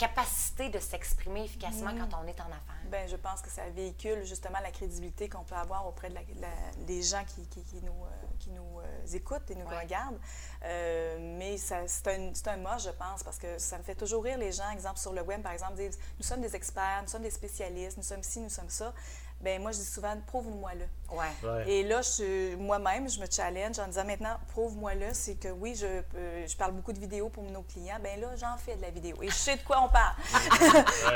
[0.00, 2.80] capacité de s'exprimer efficacement quand on est en affaires?
[2.90, 6.22] Ben, je pense que ça véhicule justement la crédibilité qu'on peut avoir auprès de la-
[6.40, 9.80] la- des gens qui, qui- qui nous, euh, qui nous euh, écoutent et nous Ouais.
[9.82, 10.18] regardent.
[10.64, 14.38] Euh, mais c'est un, un mot, je pense, parce que ça me fait toujours rire
[14.38, 17.22] les gens, exemple sur le web, par exemple, disent Nous sommes des experts, nous sommes
[17.22, 18.92] des spécialistes, nous sommes ci, nous sommes ça.
[19.40, 20.86] Ben moi, je dis souvent Prouve-moi-le.
[21.16, 21.26] Ouais.
[21.42, 21.68] Ouais.
[21.70, 25.86] Et là, je- moi-même, je me challenge en disant maintenant, prouve-moi-le, c'est que oui, je,
[25.86, 27.98] euh, je parle beaucoup de vidéos pour nos clients.
[28.02, 30.14] Ben là, j'en fais de la vidéo et je sais de quoi on parle.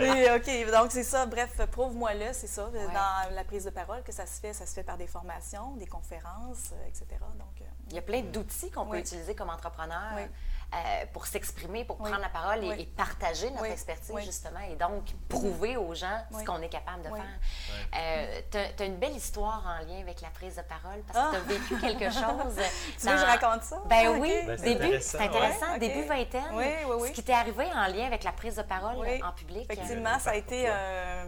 [0.02, 1.26] Et, OK, donc c'est ça.
[1.26, 2.70] Bref, prouve-moi-le, c'est ça.
[2.72, 5.76] Dans la prise de parole que ça se fait, ça se fait par des formations,
[5.76, 7.06] des conférences, euh, etc.
[7.38, 9.00] Donc, euh, Il y a plein d'outils qu'on peut Oui.
[9.00, 10.22] utiliser comme entrepreneur Oui.
[10.74, 12.08] Euh, pour s'exprimer, pour Oui.
[12.10, 12.76] prendre la parole et, Oui.
[12.80, 13.70] et partager notre Oui.
[13.70, 14.24] expertise, Oui.
[14.24, 17.20] justement, et donc prouver aux gens ce qu'on est capable de Oui.
[17.20, 18.42] faire.
[18.76, 21.40] tu as, une belle histoire en lien avec la prise de parole parce que Ah!
[21.46, 22.56] tu as vécu quelque chose.
[22.98, 23.82] Tu veux que je raconte ça?
[23.86, 25.78] Ben Ah, oui, Ben, c'est début, intéressant, c'est intéressant, ouais.
[25.78, 26.08] début OK.
[26.08, 26.44] vingtaine.
[26.52, 27.08] Oui, oui, oui.
[27.08, 29.22] Ce qui t'est arrivé en lien avec la prise de parole Oui.
[29.22, 29.66] en public.
[29.70, 31.24] Effectivement, ça a été euh,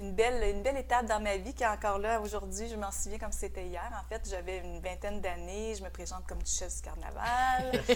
[0.00, 2.68] une, belle, une belle étape dans ma vie qui est encore là aujourd'hui.
[2.68, 3.88] Je m'en souviens comme c'était hier.
[3.92, 5.74] En fait, j'avais une vingtaine d'années.
[5.76, 7.80] Je me présente comme duchesse du carnaval.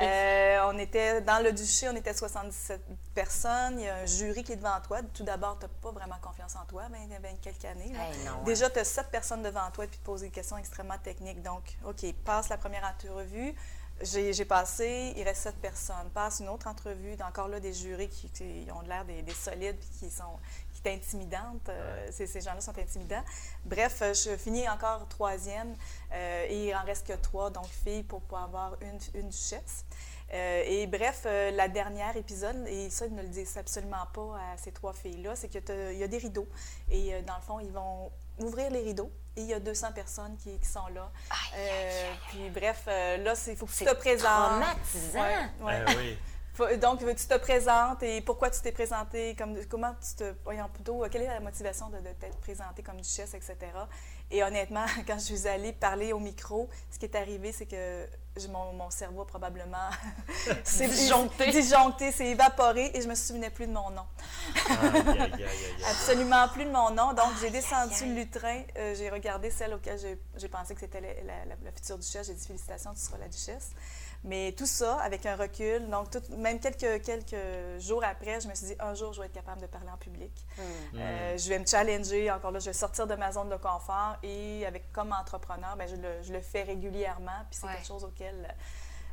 [0.00, 2.80] Euh, on était dans le duché, on était 77
[3.14, 3.78] personnes.
[3.78, 5.00] Il y a un jury qui est devant toi.
[5.02, 7.64] Tout d'abord, tu n'as pas vraiment confiance en toi, ben, il y a 20 quelques
[7.64, 7.92] années.
[7.92, 8.08] là.
[8.08, 8.42] Hey, non, hein.
[8.44, 11.42] Déjà, tu as sept personnes devant toi et puis te poser des questions extrêmement techniques.
[11.42, 13.54] Donc, OK, passe la première entrevue.
[14.02, 16.08] J'ai j'ai passé, il reste sept personnes.
[16.14, 19.76] Passe une autre entrevue, encore là, des jurés qui, qui ont l'air des, des solides
[19.78, 20.38] puis qui sont
[20.82, 21.68] qui est intimidante.
[21.68, 23.22] Euh, ces, ces gens-là sont intimidants.
[23.64, 25.74] Bref, euh, je finis encore troisième
[26.12, 29.84] euh, et il en reste que trois, donc filles, pour pouvoir avoir une, une duchesse.
[30.32, 34.38] Euh, et bref, euh, la dernière épisode, et ça, ils ne le disent absolument pas
[34.52, 36.48] à ces trois filles-là, c'est qu'il y a des rideaux.
[36.88, 39.92] Et euh, dans le fond, ils vont ouvrir les rideaux et il y a 200
[39.92, 41.10] personnes qui, qui sont là.
[41.30, 44.50] Aïe, aïe, aïe, puis bref, euh, là, il faut que tu C'est te présentes.
[44.50, 45.20] traumatisant.
[45.20, 45.84] Ouais, ouais.
[45.86, 46.18] Ah oui.
[46.80, 50.34] Donc, tu te présentes et pourquoi tu t'es présenté, comme, comment tu te.
[50.44, 53.56] Voyons plutôt, euh, quelle est la motivation de, de t'être présenté comme duchesse, etc.
[54.30, 58.06] Et honnêtement, quand je suis allée parler au micro, ce qui est arrivé, c'est que
[58.36, 59.90] je- mon, mon cerveau a probablement
[60.64, 61.50] s'est- Disjoncté.
[61.50, 64.06] disjoncté, s'est évaporé et je me souvenais plus de mon nom.
[65.90, 67.12] Absolument plus de mon nom.
[67.12, 68.62] Donc, j'ai descendu le lutrin.
[68.76, 71.98] euh, j'ai regardé celle auquel j'ai- j'ai pensé que c'était la, la- la- la future
[71.98, 72.26] duchesse.
[72.26, 73.70] J'ai dit félicitations, tu seras la duchesse.
[74.22, 75.88] Mais tout ça avec un recul.
[75.88, 79.26] Donc, tout- même quelques, quelques jours après, je me suis dit, un jour, je vais
[79.28, 80.30] être capable de parler en public.
[80.58, 80.62] Hmm.
[80.98, 82.30] Euh, je vais me challenger.
[82.30, 84.16] Encore là, je vais sortir de ma zone de confort.
[84.22, 87.30] Et avec comme entrepreneur, ben, je, le, je le fais régulièrement.
[87.50, 87.74] Puis c'est Ouais.
[87.76, 88.54] quelque chose auquel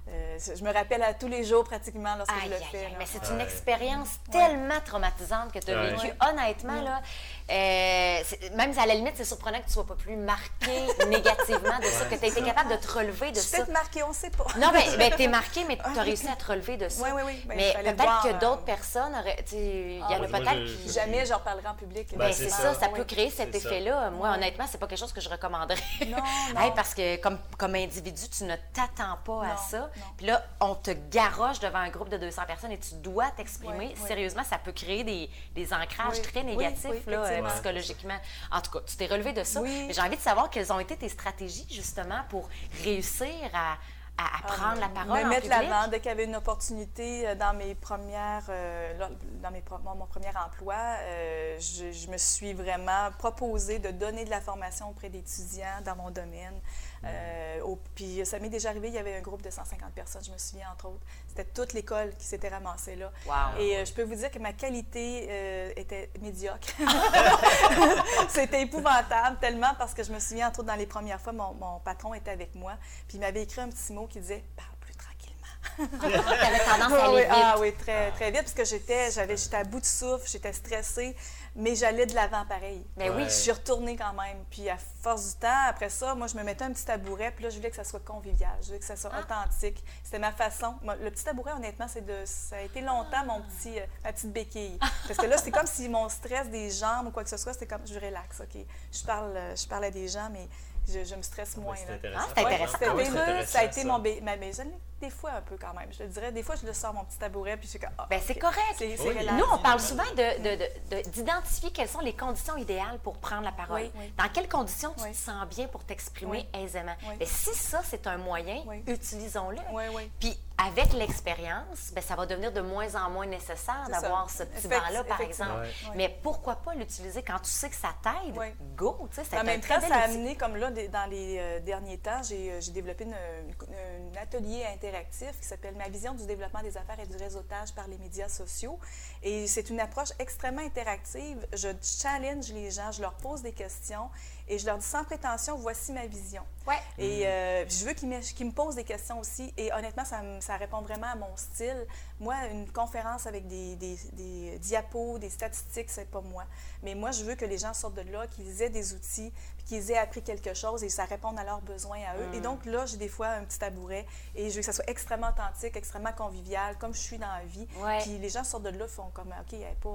[0.10, 2.86] euh, je me rappelle à tous les jours pratiquement lorsque Aïe, je le aïe, fais.
[2.86, 2.96] aïe.
[2.98, 6.13] Mais c'est une expérience tellement traumatisante que tu as vécue.
[6.26, 7.02] Honnêtement, là,
[7.50, 8.24] euh,
[8.56, 10.72] même à la limite, c'est surprenant que tu ne sois pas plus marqué
[11.08, 13.58] négativement de ça, que tu as été capable de te relever de Je suis ça.
[13.60, 14.46] peut-être marquée, on ne sait pas.
[14.60, 17.02] Non, mais ben, t'es marqué, mais tu as réussi à te relever de ça.
[17.04, 17.44] Oui, oui, oui.
[17.46, 19.44] Ben, mais peut-être que euh, d'autres personnes auraient.
[19.48, 20.92] tu Il y en a moi, peut-être qui.
[20.92, 22.10] Jamais je reparlerai en public.
[22.12, 22.74] Ben, Ben, c'est ça.
[22.74, 23.00] ça, ça Oui.
[23.00, 23.58] peut créer cet ça.
[23.58, 24.10] effet-là.
[24.12, 25.78] Moi, honnêtement, c'est pas quelque chose que je recommanderais.
[26.08, 26.18] Non,
[26.56, 26.62] non.
[26.62, 29.90] Hey, parce que comme, comme individu, tu ne t'attends pas à ça.
[30.18, 33.96] Puis là, on te garoche devant un groupe de 200 personnes et tu dois t'exprimer.
[34.08, 38.17] Sérieusement, ça peut créer des, des ancrages très négatifs là, psychologiquement.
[38.52, 39.62] En tout cas, tu t'es relevé de ça.
[39.62, 39.86] Oui.
[39.88, 42.50] Mais j'ai envie de savoir quelles ont été tes stratégies justement pour
[42.84, 43.78] réussir à
[44.17, 47.54] à, prendre la parole Me mettre l'avant dès qu'il y avait une opportunité euh, dans
[47.54, 48.93] mes premières, euh,
[49.41, 54.26] dans mes, mon, mon premier emploi, euh, je, je me suis vraiment proposé de donner
[54.26, 56.60] de la formation auprès d'étudiants dans mon domaine.
[57.04, 60.24] Euh, au- puis ça m'est déjà arrivé, il y avait un groupe de 150 personnes,
[60.26, 61.04] je me souviens entre autres.
[61.28, 63.12] C'était toute l'école qui s'était ramassée là.
[63.26, 63.60] Wow.
[63.62, 66.68] Et euh, je peux vous dire que ma qualité euh, était médiocre.
[68.30, 71.54] C'était épouvantable tellement parce que je me souviens, entre autres, dans les premières fois, mon,
[71.54, 72.74] mon patron était avec moi,
[73.08, 75.38] puis il m'avait écrit un petit mot qui disait Parle plus tranquillement.
[76.00, 77.28] Tu avais tendance à Ah aller vite.
[77.32, 80.54] ah oui, très, très vite, parce que j'étais, j'avais, j'étais à bout de souffle, j'étais
[80.54, 81.16] stressée,
[81.58, 82.86] mais j'allais de l'avant pareil.
[82.96, 83.26] Ben oui.
[83.26, 84.38] Je suis retournée quand même.
[84.50, 87.43] Puis à force du temps, après ça, moi, je me mettais un petit tabouret, puis
[87.43, 89.20] là, je voulais que ça soit convivial, je voulais que ça soit Ah.
[89.22, 89.84] authentique.
[90.04, 90.76] C'était ma façon.
[90.84, 94.13] Moi, le petit tabouret, honnêtement, c'est de, ça a été longtemps mon petit, euh, ma
[94.13, 94.78] petite béquille.
[95.08, 97.54] Parce que là, c'est comme si mon stress des jambes ou quoi que ce soit,
[97.54, 98.62] c'était comme, je relaxe, OK?
[98.93, 100.48] Je parle, euh, je parle à des gens, mais
[100.88, 101.76] je, je me stresse moins.
[101.76, 101.95] C'est là.
[101.95, 102.28] intéressant.
[102.36, 102.78] Ah, intéressant.
[102.95, 103.88] Oui, intéressant, ça a été ça.
[103.88, 104.21] mon bé...
[104.21, 104.63] ma maison.
[105.00, 106.32] Des fois, un peu quand même, je te dirais.
[106.32, 107.91] Des fois, je le sors mon petit tabouret, puis je suis comme.
[108.00, 108.78] ah, Ben, c'est correct.
[108.80, 108.95] Oui.
[109.32, 113.17] Nous, on parle souvent de- de- de- de- d'identifier quelles sont les conditions idéales pour
[113.19, 113.82] prendre la parole.
[113.82, 114.13] Oui, oui.
[114.17, 115.12] Dans quelles conditions tu Oui.
[115.12, 116.95] te sens bien pour t'exprimer aisément?
[117.08, 117.15] Oui.
[117.19, 118.84] Mais si ça, c'est un moyen, Oui.
[118.88, 119.60] utilisons-le.
[119.71, 120.10] Oui, oui.
[120.19, 124.02] Puis avec l'expérience, ben, ça va devenir de moins en moins nécessaire ça.
[124.02, 125.62] d'avoir ce petit banc-là, par exemple.
[125.62, 125.96] Ouais.
[125.96, 128.36] Mais pourquoi pas l'utiliser quand tu sais que ça t'aide?
[128.36, 128.48] Oui.
[128.76, 129.08] Go!
[129.12, 131.60] Tu sais, c'est En même très temps, ça a amené, comme là, dans les euh,
[131.60, 136.63] derniers temps, j'ai euh, j'ai développé un atelier interactif qui s'appelle Ma vision du développement
[136.63, 138.80] des affaires et du réseautage par les médias sociaux.
[139.22, 141.46] Et c'est une approche extrêmement interactive.
[141.54, 144.10] Je challenge les gens, je leur pose des questions
[144.48, 146.44] et je leur dis sans prétention, voici ma vision.
[146.68, 146.76] Ouais.
[146.98, 148.08] Et euh, puis je veux qu'ils
[148.48, 149.54] me, posent des questions aussi.
[149.58, 151.86] Et honnêtement, ça, répond vraiment à mon style.
[152.20, 156.46] Moi, une conférence avec des, des- des diapos, des statistiques, c'est pas moi.
[156.84, 159.32] Mais moi, je veux que les gens sortent de là, qu'ils aient des outils,
[159.67, 162.27] qu'ils aient appris quelque chose et ça réponde à leurs besoins à eux.
[162.34, 164.89] Et donc là, j'ai des fois un petit tabouret et je veux que ça soit
[164.89, 167.67] extrêmement authentique, extrêmement convivial, comme je suis dans la vie.
[167.77, 167.99] Ouais.
[168.01, 169.89] Puis les gens sortent de là, font comme, OK, elle n'a pas,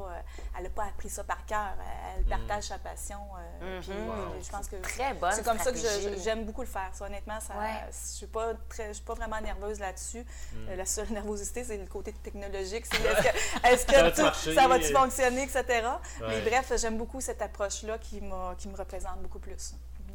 [0.64, 1.74] euh, pas appris ça par cœur,
[2.16, 3.18] elle partage sa passion.
[3.62, 4.42] euh, puis Mhm.
[4.42, 4.76] je pense que
[5.34, 5.78] c'est comme ça que
[6.22, 6.90] j'aime beaucoup le faire.
[6.92, 7.70] Ça, honnêtement, ça, Ouais.
[7.90, 10.20] je suis pas très, je suis pas vraiment nerveuse là-dessus.
[10.52, 10.68] Mm.
[10.68, 12.84] Euh, la seule nervosité, c'est le côté technologique.
[13.64, 14.54] Est-ce que, Ça va-tu tout- marcher?
[14.54, 15.64] ça va-tu fonctionner, etc.
[16.20, 18.20] Mais bref, j'aime beaucoup cette approche-là qui,
[18.58, 19.61] qui me représente beaucoup plus.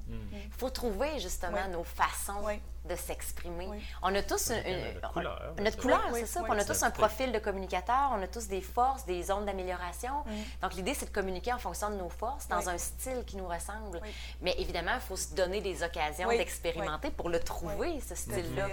[0.09, 1.71] Il faut trouver justement Oui.
[1.71, 2.61] nos façons Oui.
[2.87, 3.67] De s'exprimer.
[3.67, 3.83] Oui.
[4.01, 5.81] On a tous une, Notre couleur, notre ça.
[5.81, 6.41] couleur, Oui, c'est ça.
[6.41, 9.45] oui, on a tous un profil de communicateur, on a tous des forces, des zones
[9.45, 10.23] d'amélioration.
[10.61, 12.69] Donc l'idée, c'est de communiquer en fonction de nos forces, dans Oui.
[12.69, 13.99] un style qui nous ressemble.
[14.01, 14.09] Oui.
[14.41, 18.67] Mais évidemment, il faut se donner des occasions Oui, d'expérimenter pour le trouver, ce style-là.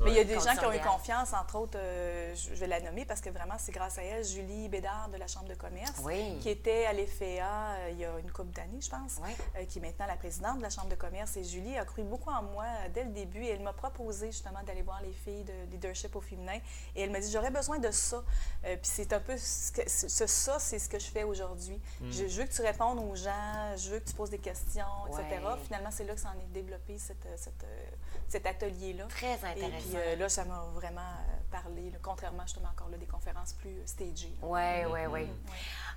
[0.00, 2.66] Mais il y a des gens qui ont eu confiance, entre autres, euh, je vais
[2.66, 5.54] la nommer parce que vraiment, c'est grâce à elle, Julie Bédard de la Chambre de
[5.54, 6.38] commerce, Oui.
[6.40, 9.30] qui était à l'EFEA euh, il y a une couple d'années, je pense, Oui.
[9.56, 11.36] euh, qui est maintenant la présidente de la Chambre de commerce.
[11.36, 14.82] Et Julie a cru beaucoup en moi dès le début elle m'a proposé justement d'aller
[14.82, 16.58] voir les filles de leadership au féminin.
[16.94, 18.16] Et elle m'a dit, j'aurais besoin de ça.
[18.64, 21.80] Euh, puis c'est un peu ce, que- ce- ça, c'est ce que je fais aujourd'hui.
[22.10, 24.84] Je, je veux que tu répondes aux gens, je veux que tu poses des questions,
[25.08, 25.40] etc.
[25.64, 27.84] Finalement, c'est là que ça en est développé, cette, cette, euh,
[28.28, 29.04] cet atelier-là.
[29.08, 29.76] Très Et intéressant.
[29.88, 33.54] puis euh, là, ça m'a vraiment euh, parlé, là, contrairement justement encore là, des conférences
[33.54, 34.34] plus euh, stagées.
[34.42, 35.20] Oui, oui, oui.
[35.22, 35.30] Ouais.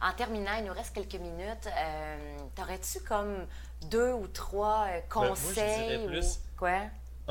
[0.02, 1.67] En terminant, il nous reste quelques minutes.
[1.67, 3.45] Euh, T'aurais-tu comme
[3.84, 6.08] deux ou trois euh, Ben, moi, je conseils?
[6.19, 6.82] ou- Quoi?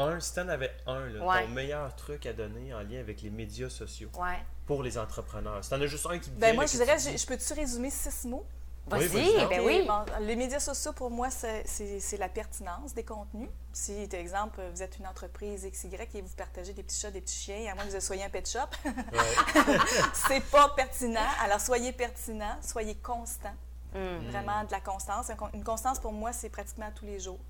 [0.01, 1.43] Un, si t'en avais un, là, Ouais.
[1.45, 4.39] ton meilleur truc à donner en lien avec les médias sociaux Ouais.
[4.67, 5.63] pour les entrepreneurs.
[5.63, 8.25] Si t'en as juste un qui te Ben moi, je dirais, je, peux-tu résumer six
[8.27, 8.45] mots?
[8.87, 9.37] Vas-y, vas-y.
[9.49, 9.85] ben Ok, oui.
[9.87, 13.49] bon, les médias sociaux, pour moi, c'est- la pertinence des contenus.
[13.73, 17.21] Si, par exemple, vous êtes une entreprise XY et vous partagez des petits chats, des
[17.21, 18.93] petits chiens, à moins que vous soyez un pet shop, Ouais.
[20.15, 21.21] c'est pas pertinent.
[21.45, 23.55] Alors, soyez pertinent, soyez constant.
[23.95, 24.29] Mm.
[24.31, 25.31] Vraiment de la constance.
[25.31, 27.41] Un con- Une constance, pour moi, c'est pratiquement tous les jours.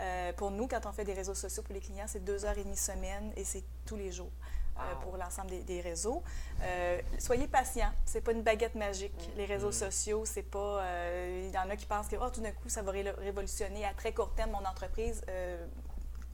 [0.00, 2.56] Euh, pour nous, quand on fait des réseaux sociaux pour les clients, c'est deux heures
[2.58, 4.30] et demie semaine et c'est tous les jours
[4.78, 6.22] euh, pour l'ensemble des, des réseaux.
[6.62, 7.90] Euh, soyez patient.
[8.06, 9.12] C'est pas une baguette magique.
[9.34, 9.36] Mm.
[9.38, 10.82] Les réseaux sociaux, c'est pas.
[10.82, 13.10] euh, Il y en a qui pensent que oh, tout d'un coup, ça va ré-
[13.10, 15.22] révolutionner à très court terme mon entreprise.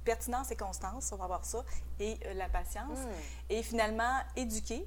[0.04, 1.64] Pertinence et constance, on va voir ça,
[1.98, 2.98] et la patience.
[2.98, 3.50] Mm.
[3.50, 4.86] Et finalement, éduquer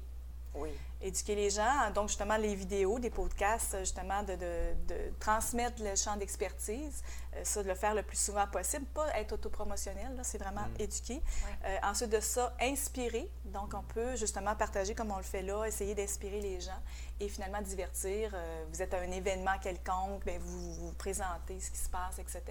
[0.54, 0.70] Oui.
[1.02, 5.94] éduquer les gens, donc justement les vidéos, des podcasts, justement de, de- de transmettre le
[5.96, 7.02] champ d'expertise,
[7.36, 10.66] euh, ça de le faire le plus souvent possible, pas être autopromotionnel, là, c'est vraiment
[10.78, 11.22] éduquer.
[11.64, 15.64] Euh, ensuite de ça, inspirer, donc on peut justement partager comme on le fait là,
[15.66, 16.80] essayer d'inspirer les gens
[17.18, 18.32] et finalement divertir.
[18.34, 22.18] Euh, vous êtes à un événement quelconque, bien, vous vous présentez ce qui se passe,
[22.18, 22.42] etc.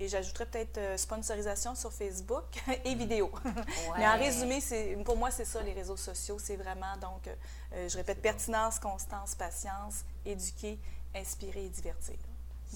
[0.00, 2.44] Et j'ajouterais peut-être euh, sponsorisation sur Facebook
[2.84, 3.30] et vidéo.
[3.96, 4.60] Mais en résumé,
[5.04, 6.38] pour moi, c'est ça, les réseaux sociaux.
[6.40, 10.78] C'est vraiment, donc, euh, je répète, pertinence, constance, patience, éduquer,
[11.14, 12.16] inspirer et divertir.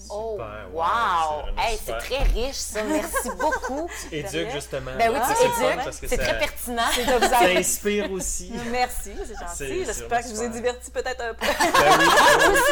[0.09, 1.45] Oh, Super, wow!
[1.85, 2.83] c'est Hey, très riche, ça.
[2.83, 3.89] Merci beaucoup.
[4.11, 4.91] Éduque, justement.
[4.97, 5.83] Ben oui, tu éduques.
[5.83, 6.81] parce que C'est très pertinent.
[7.29, 8.51] Ça inspire aussi.
[8.71, 9.85] Merci, c'est gentil.
[9.85, 11.45] J'espère que je vous ai diverti peut-être un peu.
[11.45, 11.55] Ben
[11.99, 12.05] oui,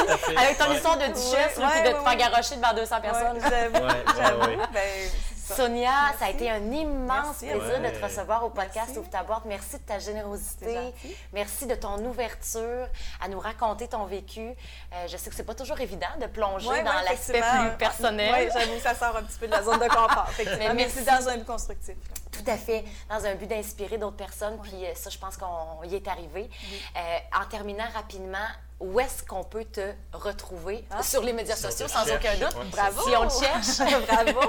[0.08, 0.36] ben oui.
[0.38, 0.76] Avec ton Ouais.
[0.76, 2.04] histoire de duchesse, Ouais, là, puis de ouais, te ouais.
[2.04, 3.38] faire garrocher devant 200 personnes.
[3.38, 4.40] Ouais, J'avoue, Ouais, ouais, j'avoue.
[4.42, 4.58] ouais.
[4.74, 5.10] Ben,
[5.56, 7.58] Sonia, ça a été un immense Merci.
[7.58, 9.00] plaisir de te recevoir au podcast Merci.
[9.00, 9.44] Ouvre ta boîte.
[9.46, 10.94] Merci de ta générosité.
[11.34, 12.88] Merci de ton ouverture
[13.22, 14.42] à nous raconter ton vécu.
[14.42, 17.78] Euh, je sais que c'est pas toujours évident de plonger Ouais, dans ouais, l'aspect plus
[17.78, 18.34] personnel.
[18.34, 20.30] Oui, j'avoue, ça sort un petit peu de la zone de confort.
[20.60, 21.04] Mais merci.
[21.04, 21.96] dans un but constructif.
[22.32, 24.60] Tout à fait, dans un but d'inspirer d'autres personnes.
[24.62, 26.50] Puis euh, ça, je pense qu'on y est arrivé.
[26.96, 28.38] Euh, en terminant rapidement,
[28.80, 31.02] où est-ce qu'on peut te retrouver Ah.
[31.02, 32.56] sur les médias Si sociaux, sans cherche, aucun doute?
[32.58, 32.66] ouais.
[32.72, 33.02] Bravo!
[33.02, 34.06] Si on le cherche.
[34.08, 34.40] Bravo!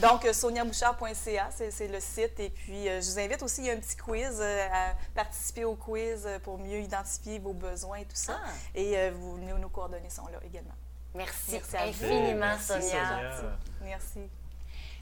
[0.00, 2.40] Donc, euh, soniabouchard.ca, c'est le site.
[2.40, 4.94] Et puis, euh, je vous invite aussi, il y a un petit quiz euh, à
[5.14, 8.38] participer au quiz pour mieux identifier vos besoins et tout ça.
[8.42, 8.48] Ah.
[8.74, 10.74] Et euh, vous, nos, nos coordonnées sont là également.
[11.14, 12.56] Merci, infiniment.
[12.58, 13.42] Sonia.
[13.82, 14.28] Merci.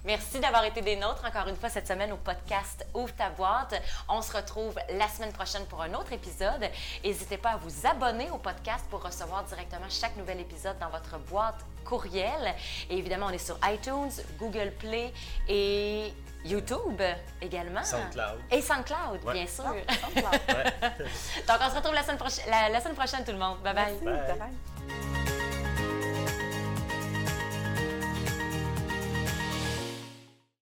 [0.07, 3.75] Merci d'avoir été des nôtres encore une fois cette semaine au podcast Ouvre ta boîte.
[4.09, 6.71] On se retrouve la semaine prochaine pour un autre épisode.
[7.05, 11.19] N'hésitez pas à vous abonner au podcast pour recevoir directement chaque nouvel épisode dans votre
[11.19, 12.55] boîte courriel.
[12.89, 15.13] Et évidemment, on est sur iTunes, Google Play
[15.49, 16.13] et
[16.45, 17.03] YouTube
[17.43, 17.83] également.
[17.83, 18.39] SoundCloud.
[18.53, 19.33] Et SoundCloud, Ouais.
[19.33, 19.65] bien sûr.
[19.89, 20.57] Ah, SoundCloud.
[20.57, 21.07] Ouais.
[21.49, 23.59] Donc, on se retrouve la semaine, prochaine, la, la semaine prochaine, tout le monde.
[23.59, 23.95] Bye bye.
[24.03, 24.05] Merci.
[24.29, 24.39] Bye.
[24.39, 25.26] Bye.